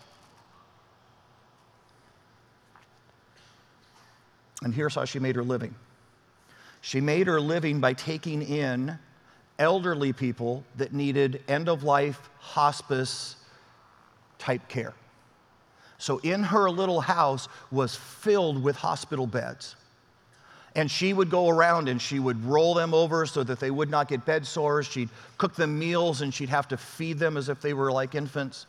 And 4.63 4.73
here's 4.73 4.95
how 4.95 5.05
she 5.05 5.19
made 5.19 5.35
her 5.35 5.43
living 5.43 5.75
she 6.81 7.01
made 7.01 7.27
her 7.27 7.41
living 7.41 7.79
by 7.79 7.93
taking 7.93 8.41
in 8.43 8.99
elderly 9.57 10.13
people 10.13 10.63
that 10.77 10.93
needed 10.93 11.41
end 11.47 11.67
of 11.67 11.83
life 11.83 12.29
hospice 12.39 13.37
type 14.37 14.67
care. 14.67 14.93
So 16.03 16.17
in 16.17 16.43
her 16.43 16.69
little 16.69 16.99
house 16.99 17.47
was 17.71 17.95
filled 17.95 18.61
with 18.61 18.75
hospital 18.75 19.25
beds. 19.25 19.77
And 20.75 20.91
she 20.91 21.13
would 21.13 21.29
go 21.29 21.47
around 21.47 21.87
and 21.87 22.01
she 22.01 22.19
would 22.19 22.43
roll 22.43 22.73
them 22.73 22.93
over 22.93 23.25
so 23.25 23.41
that 23.41 23.61
they 23.61 23.71
would 23.71 23.89
not 23.89 24.09
get 24.09 24.25
bed 24.25 24.45
sores. 24.45 24.85
She'd 24.85 25.07
cook 25.37 25.55
them 25.55 25.79
meals 25.79 26.19
and 26.19 26.33
she'd 26.33 26.49
have 26.49 26.67
to 26.67 26.75
feed 26.75 27.19
them 27.19 27.37
as 27.37 27.47
if 27.47 27.61
they 27.61 27.73
were 27.73 27.89
like 27.89 28.15
infants. 28.15 28.65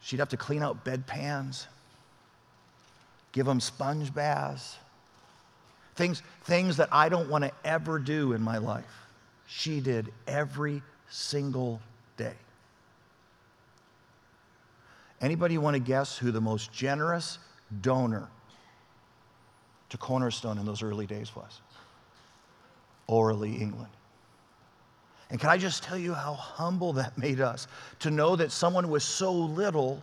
She'd 0.00 0.18
have 0.18 0.30
to 0.30 0.38
clean 0.38 0.62
out 0.62 0.82
bedpans, 0.82 1.66
give 3.32 3.44
them 3.44 3.60
sponge 3.60 4.14
baths. 4.14 4.78
Things, 5.94 6.22
things 6.44 6.78
that 6.78 6.88
I 6.90 7.10
don't 7.10 7.28
want 7.28 7.44
to 7.44 7.52
ever 7.66 7.98
do 7.98 8.32
in 8.32 8.40
my 8.40 8.56
life. 8.56 8.86
She 9.46 9.80
did 9.80 10.10
every 10.26 10.80
single 11.10 11.82
day. 12.16 12.32
Anybody 15.22 15.56
want 15.56 15.74
to 15.74 15.80
guess 15.80 16.18
who 16.18 16.32
the 16.32 16.40
most 16.40 16.72
generous 16.72 17.38
donor 17.80 18.28
to 19.88 19.96
Cornerstone 19.96 20.58
in 20.58 20.66
those 20.66 20.82
early 20.82 21.06
days 21.06 21.34
was? 21.34 21.60
Orly, 23.06 23.54
England. 23.54 23.90
And 25.30 25.40
can 25.40 25.48
I 25.48 25.56
just 25.56 25.82
tell 25.82 25.96
you 25.96 26.12
how 26.12 26.34
humble 26.34 26.92
that 26.94 27.16
made 27.16 27.40
us 27.40 27.68
to 28.00 28.10
know 28.10 28.36
that 28.36 28.52
someone 28.52 28.90
with 28.90 29.02
so 29.02 29.32
little 29.32 30.02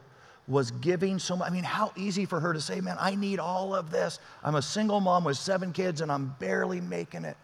was 0.49 0.71
giving 0.71 1.19
so 1.19 1.37
much. 1.37 1.49
I 1.49 1.53
mean, 1.53 1.63
how 1.63 1.93
easy 1.95 2.25
for 2.25 2.39
her 2.39 2.51
to 2.53 2.59
say, 2.59 2.81
Man, 2.81 2.97
I 2.99 3.15
need 3.15 3.39
all 3.39 3.75
of 3.75 3.91
this. 3.91 4.19
I'm 4.43 4.55
a 4.55 4.61
single 4.61 4.99
mom 4.99 5.23
with 5.23 5.37
seven 5.37 5.71
kids 5.71 6.01
and 6.01 6.11
I'm 6.11 6.35
barely 6.39 6.81
making 6.81 7.23
it. 7.23 7.37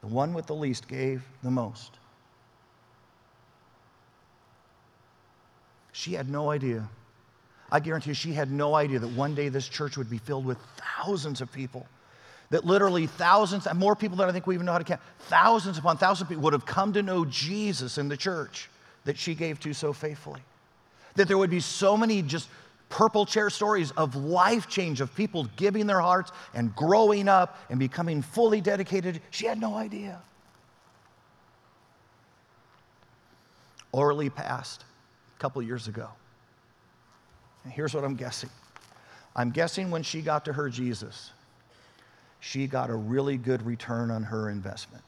The 0.00 0.08
one 0.08 0.34
with 0.34 0.46
the 0.46 0.54
least 0.54 0.88
gave 0.88 1.22
the 1.42 1.50
most. 1.50 1.92
She 5.94 6.12
had 6.12 6.28
no 6.28 6.50
idea. 6.50 6.88
I 7.70 7.78
guarantee 7.78 8.10
you, 8.10 8.14
she 8.14 8.32
had 8.32 8.50
no 8.50 8.74
idea 8.74 8.98
that 8.98 9.08
one 9.10 9.36
day 9.36 9.48
this 9.48 9.68
church 9.68 9.96
would 9.96 10.10
be 10.10 10.18
filled 10.18 10.44
with 10.44 10.58
thousands 10.76 11.40
of 11.40 11.52
people. 11.52 11.86
That 12.50 12.64
literally 12.64 13.06
thousands, 13.06 13.68
and 13.68 13.78
more 13.78 13.94
people 13.94 14.16
than 14.16 14.28
I 14.28 14.32
think 14.32 14.44
we 14.48 14.56
even 14.56 14.66
know 14.66 14.72
how 14.72 14.78
to 14.78 14.84
count, 14.84 15.00
thousands 15.20 15.78
upon 15.78 15.96
thousands 15.96 16.22
of 16.22 16.28
people 16.30 16.42
would 16.42 16.52
have 16.52 16.66
come 16.66 16.92
to 16.94 17.02
know 17.02 17.24
Jesus 17.24 17.96
in 17.96 18.08
the 18.08 18.16
church 18.16 18.68
that 19.04 19.16
she 19.16 19.36
gave 19.36 19.60
to 19.60 19.72
so 19.72 19.92
faithfully. 19.92 20.40
That 21.14 21.28
there 21.28 21.38
would 21.38 21.48
be 21.48 21.60
so 21.60 21.96
many 21.96 22.22
just 22.22 22.48
purple 22.88 23.24
chair 23.24 23.48
stories 23.48 23.92
of 23.92 24.16
life 24.16 24.68
change, 24.68 25.00
of 25.00 25.14
people 25.14 25.48
giving 25.54 25.86
their 25.86 26.00
hearts 26.00 26.32
and 26.54 26.74
growing 26.74 27.28
up 27.28 27.56
and 27.70 27.78
becoming 27.78 28.20
fully 28.20 28.60
dedicated. 28.60 29.22
She 29.30 29.46
had 29.46 29.60
no 29.60 29.76
idea. 29.76 30.20
Orly 33.92 34.28
passed 34.28 34.84
couple 35.44 35.60
years 35.60 35.88
ago. 35.88 36.08
And 37.64 37.72
here's 37.74 37.92
what 37.92 38.02
I'm 38.02 38.14
guessing 38.14 38.48
I'm 39.36 39.50
guessing 39.50 39.90
when 39.90 40.02
she 40.02 40.22
got 40.22 40.46
to 40.46 40.54
her 40.54 40.70
Jesus, 40.70 41.32
she 42.40 42.66
got 42.66 42.88
a 42.88 42.94
really 42.94 43.36
good 43.36 43.60
return 43.60 44.10
on 44.10 44.22
her 44.22 44.48
investment. 44.48 45.04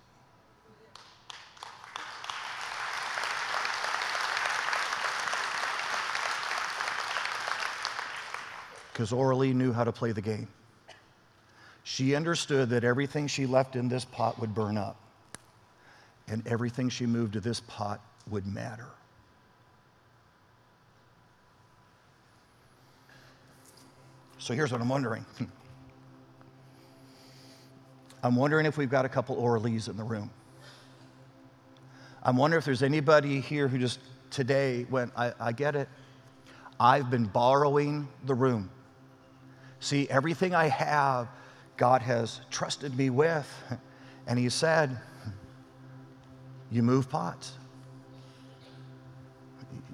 Because 8.93 9.15
Orly 9.15 9.55
knew 9.55 9.73
how 9.73 9.85
to 9.85 9.93
play 9.93 10.13
the 10.13 10.21
game. 10.21 10.49
She 11.83 12.15
understood 12.15 12.69
that 12.69 12.85
everything 12.85 13.27
she 13.27 13.47
left 13.47 13.75
in 13.75 13.89
this 13.89 14.05
pot 14.05 14.39
would 14.39 14.55
burn 14.55 14.77
up, 14.77 15.01
and 16.29 16.47
everything 16.47 16.91
she 16.91 17.07
moved 17.07 17.33
to 17.33 17.41
this 17.41 17.61
pot 17.61 18.03
would 18.29 18.47
matter. 18.47 18.89
So 24.47 24.55
here's 24.55 24.71
what 24.71 24.81
I'm 24.81 24.89
wondering. 24.89 25.27
I'm 28.23 28.37
wondering 28.37 28.65
if 28.65 28.79
we've 28.79 28.89
got 28.89 29.05
a 29.05 29.09
couple 29.09 29.35
Orleys 29.35 29.89
in 29.89 29.97
the 29.97 30.05
room. 30.05 30.31
I'm 32.23 32.37
wondering 32.37 32.61
if 32.61 32.65
there's 32.65 32.85
anybody 32.85 33.41
here 33.41 33.67
who 33.67 33.77
just 33.77 33.99
today 34.31 34.87
went, 34.89 35.11
I, 35.17 35.33
I 35.41 35.51
get 35.51 35.75
it. 35.75 35.89
I've 36.79 37.11
been 37.11 37.25
borrowing 37.25 38.07
the 38.25 38.35
room. 38.35 38.71
See, 39.81 40.09
everything 40.11 40.55
I 40.55 40.69
have, 40.69 41.27
God 41.77 42.03
has 42.03 42.41
trusted 42.49 42.97
me 42.97 43.11
with. 43.11 43.53
And 44.29 44.39
He 44.39 44.49
said, 44.49 44.97
You 46.71 46.85
move 46.85 47.11
pots. 47.11 47.55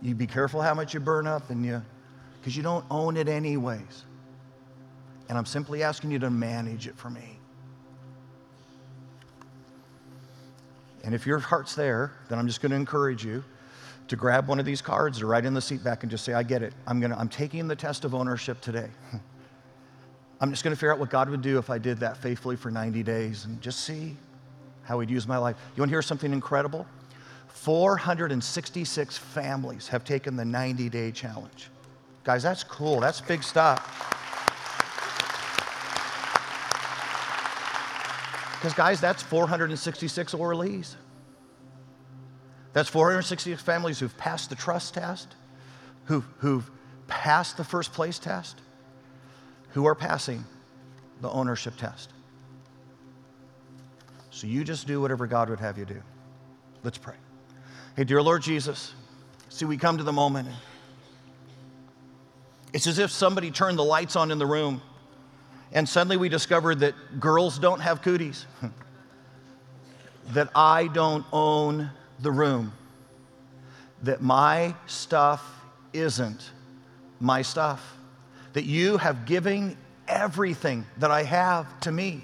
You 0.03 0.15
be 0.15 0.27
careful 0.27 0.61
how 0.61 0.75
much 0.75 0.93
you 0.93 1.01
burn 1.01 1.27
up, 1.27 1.49
and 1.49 1.65
you, 1.65 1.81
because 2.39 2.55
you 2.55 2.63
don't 2.63 2.85
own 2.91 3.17
it 3.17 3.29
anyways 3.29 4.05
and 5.33 5.39
I'm 5.39 5.47
simply 5.47 5.83
asking 5.83 6.11
you 6.11 6.19
to 6.19 6.29
manage 6.29 6.87
it 6.87 6.95
for 6.95 7.09
me. 7.09 7.39
And 11.05 11.15
if 11.15 11.27
your 11.27 11.39
heart's 11.39 11.75
there, 11.75 12.13
then 12.29 12.39
I'm 12.39 12.47
just 12.47 12.61
going 12.61 12.69
to 12.69 12.77
encourage 12.77 13.25
you 13.25 13.43
to 14.09 14.17
grab 14.17 14.47
one 14.47 14.61
of 14.61 14.67
these 14.67 14.83
cards 14.83 15.23
or 15.23 15.27
write 15.29 15.47
in 15.47 15.55
the 15.55 15.63
seat 15.63 15.83
back 15.83 16.03
and 16.03 16.11
just 16.11 16.27
say, 16.27 16.35
I 16.35 16.43
get 16.43 16.63
it. 16.63 16.75
I'm, 16.87 17.01
gonna, 17.01 17.17
I'm 17.17 17.31
taking 17.31 17.67
the 17.67 17.75
test 17.75 18.05
of 18.05 18.15
ownership 18.15 18.61
today. 18.61 18.91
I'm 20.43 20.51
just 20.51 20.65
going 20.65 20.77
to 20.77 20.79
figure 20.79 20.93
out 20.93 20.99
what 20.99 21.09
God 21.09 21.31
would 21.31 21.41
do 21.41 21.57
if 21.57 21.71
I 21.71 21.79
did 21.79 21.97
that 22.01 22.19
faithfully 22.19 22.57
for 22.57 22.71
90 22.71 23.03
days 23.03 23.47
and 23.47 23.59
just 23.63 23.85
see 23.85 24.15
how 24.83 25.01
He'd 25.01 25.09
use 25.09 25.27
my 25.27 25.39
life. 25.39 25.57
You 25.75 25.81
want 25.81 25.89
to 25.89 25.95
hear 25.95 26.03
something 26.03 26.35
incredible? 26.35 26.87
466 27.49 29.17
families 29.17 29.89
have 29.89 30.05
taken 30.05 30.37
the 30.37 30.45
90 30.45 30.91
day 30.91 31.11
challenge. 31.11 31.71
Guys, 32.23 32.43
that's 32.43 32.63
cool. 32.63 33.01
That's 33.01 33.23
big 33.23 33.43
stuff. 33.43 34.19
Because, 38.63 38.75
guys, 38.75 39.01
that's 39.01 39.21
466 39.25 40.35
Orleys. 40.35 40.97
That's 42.73 42.89
466 42.89 43.61
families 43.61 43.99
who've 43.99 44.17
passed 44.17 44.51
the 44.51 44.55
trust 44.55 44.95
test, 44.95 45.35
who've, 46.05 46.25
who've 46.39 46.71
passed 47.09 47.57
the 47.57 47.65
first 47.65 47.93
place 47.93 48.21
test, 48.21 48.61
who 49.71 49.85
are 49.87 49.97
passing 49.97 50.45
the 51.23 51.29
ownership 51.29 51.77
test. 51.77 52.13
So 54.31 54.47
you 54.47 54.63
just 54.63 54.87
do 54.87 55.01
whatever 55.01 55.27
God 55.27 55.51
would 55.51 55.59
have 55.59 55.77
you 55.77 55.85
do. 55.85 56.01
Let's 56.85 56.99
pray. 56.99 57.17
Hey, 57.97 58.05
dear 58.05 58.23
Lord 58.23 58.43
Jesus, 58.43 58.95
see, 59.49 59.65
we 59.65 59.77
come 59.77 59.99
to 59.99 60.05
the 60.05 60.13
moment. 60.13 60.47
It's 62.73 62.87
as 62.87 63.01
if 63.01 63.11
somebody 63.11 63.51
turned 63.51 63.77
the 63.77 63.85
lights 63.85 64.15
on 64.15 64.31
in 64.31 64.39
the 64.39 64.47
room 64.47 64.83
and 65.73 65.89
suddenly 65.89 66.17
we 66.17 66.29
discovered 66.29 66.81
that 66.81 67.21
girls 67.21 67.59
don't 67.59 67.81
have 67.81 68.03
cooties, 68.03 68.47
that 70.31 70.51
I 70.55 70.89
don't 70.89 71.25
own 71.33 71.91
the 72.21 72.31
room, 72.31 72.73
that 74.03 74.21
my 74.21 74.75
stuff 74.87 75.43
isn't 75.93 76.51
my 77.21 77.43
stuff, 77.43 77.97
that 78.53 78.65
you 78.65 78.99
have 78.99 79.27
given 79.27 79.77
everything 80.09 80.85
that 80.99 81.11
I 81.11 81.23
have 81.23 81.81
to 81.81 81.93
me, 81.93 82.23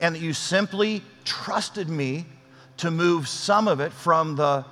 and 0.00 0.14
that 0.14 0.20
you 0.20 0.32
simply 0.32 1.02
trusted 1.24 1.88
me 1.88 2.26
to 2.78 2.90
move 2.90 3.28
some 3.28 3.68
of 3.68 3.80
it 3.80 3.92
from 3.92 4.36
the 4.36 4.64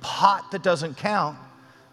pot 0.00 0.50
that 0.50 0.62
doesn't 0.62 0.96
count 0.96 1.38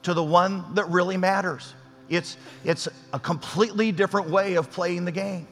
to 0.03 0.13
the 0.13 0.23
one 0.23 0.75
that 0.75 0.89
really 0.89 1.17
matters. 1.17 1.73
It's, 2.11 2.35
it's 2.65 2.89
a 3.13 3.19
completely 3.19 3.93
different 3.93 4.29
way 4.29 4.55
of 4.55 4.69
playing 4.69 5.05
the 5.05 5.11
game. 5.13 5.47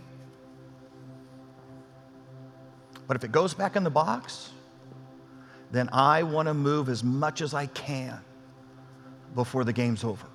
But 3.08 3.16
if 3.16 3.24
it 3.24 3.32
goes 3.32 3.54
back 3.54 3.78
in 3.78 3.84
the 3.84 3.90
box, 3.90 4.52
then 5.72 5.90
I 5.94 6.22
want 6.24 6.48
to 6.50 6.54
move 6.54 6.90
as 6.90 7.02
much 7.04 7.42
as 7.42 7.54
I 7.54 7.68
can 7.68 8.20
before 9.36 9.64
the 9.64 9.72
game's 9.72 10.04
over. 10.04 10.28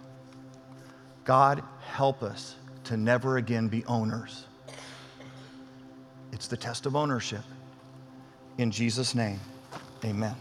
God, 1.24 1.62
help 1.86 2.22
us 2.22 2.56
to 2.84 2.96
never 2.96 3.36
again 3.36 3.68
be 3.68 3.84
owners. 3.84 4.46
It's 6.32 6.46
the 6.48 6.56
test 6.56 6.86
of 6.86 6.96
ownership. 6.96 7.44
In 8.56 8.70
Jesus' 8.70 9.14
name, 9.14 9.40
amen. 10.04 10.36